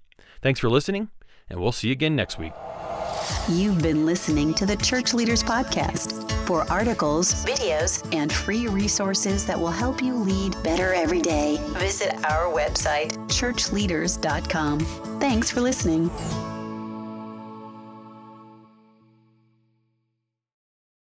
Thanks 0.41 0.59
for 0.59 0.69
listening, 0.69 1.09
and 1.49 1.59
we'll 1.59 1.71
see 1.71 1.87
you 1.87 1.93
again 1.93 2.15
next 2.15 2.37
week. 2.37 2.53
You've 3.49 3.81
been 3.81 4.05
listening 4.05 4.53
to 4.55 4.65
the 4.65 4.75
Church 4.75 5.13
Leaders 5.13 5.43
Podcast. 5.43 6.32
For 6.45 6.69
articles, 6.69 7.33
videos, 7.45 8.05
and 8.13 8.31
free 8.31 8.67
resources 8.67 9.45
that 9.45 9.57
will 9.57 9.71
help 9.71 10.01
you 10.03 10.13
lead 10.13 10.61
better 10.61 10.93
every 10.93 11.21
day, 11.21 11.57
visit 11.77 12.13
our 12.25 12.51
website, 12.51 13.13
churchleaders.com. 13.27 14.79
Thanks 15.21 15.49
for 15.49 15.61
listening. 15.61 16.11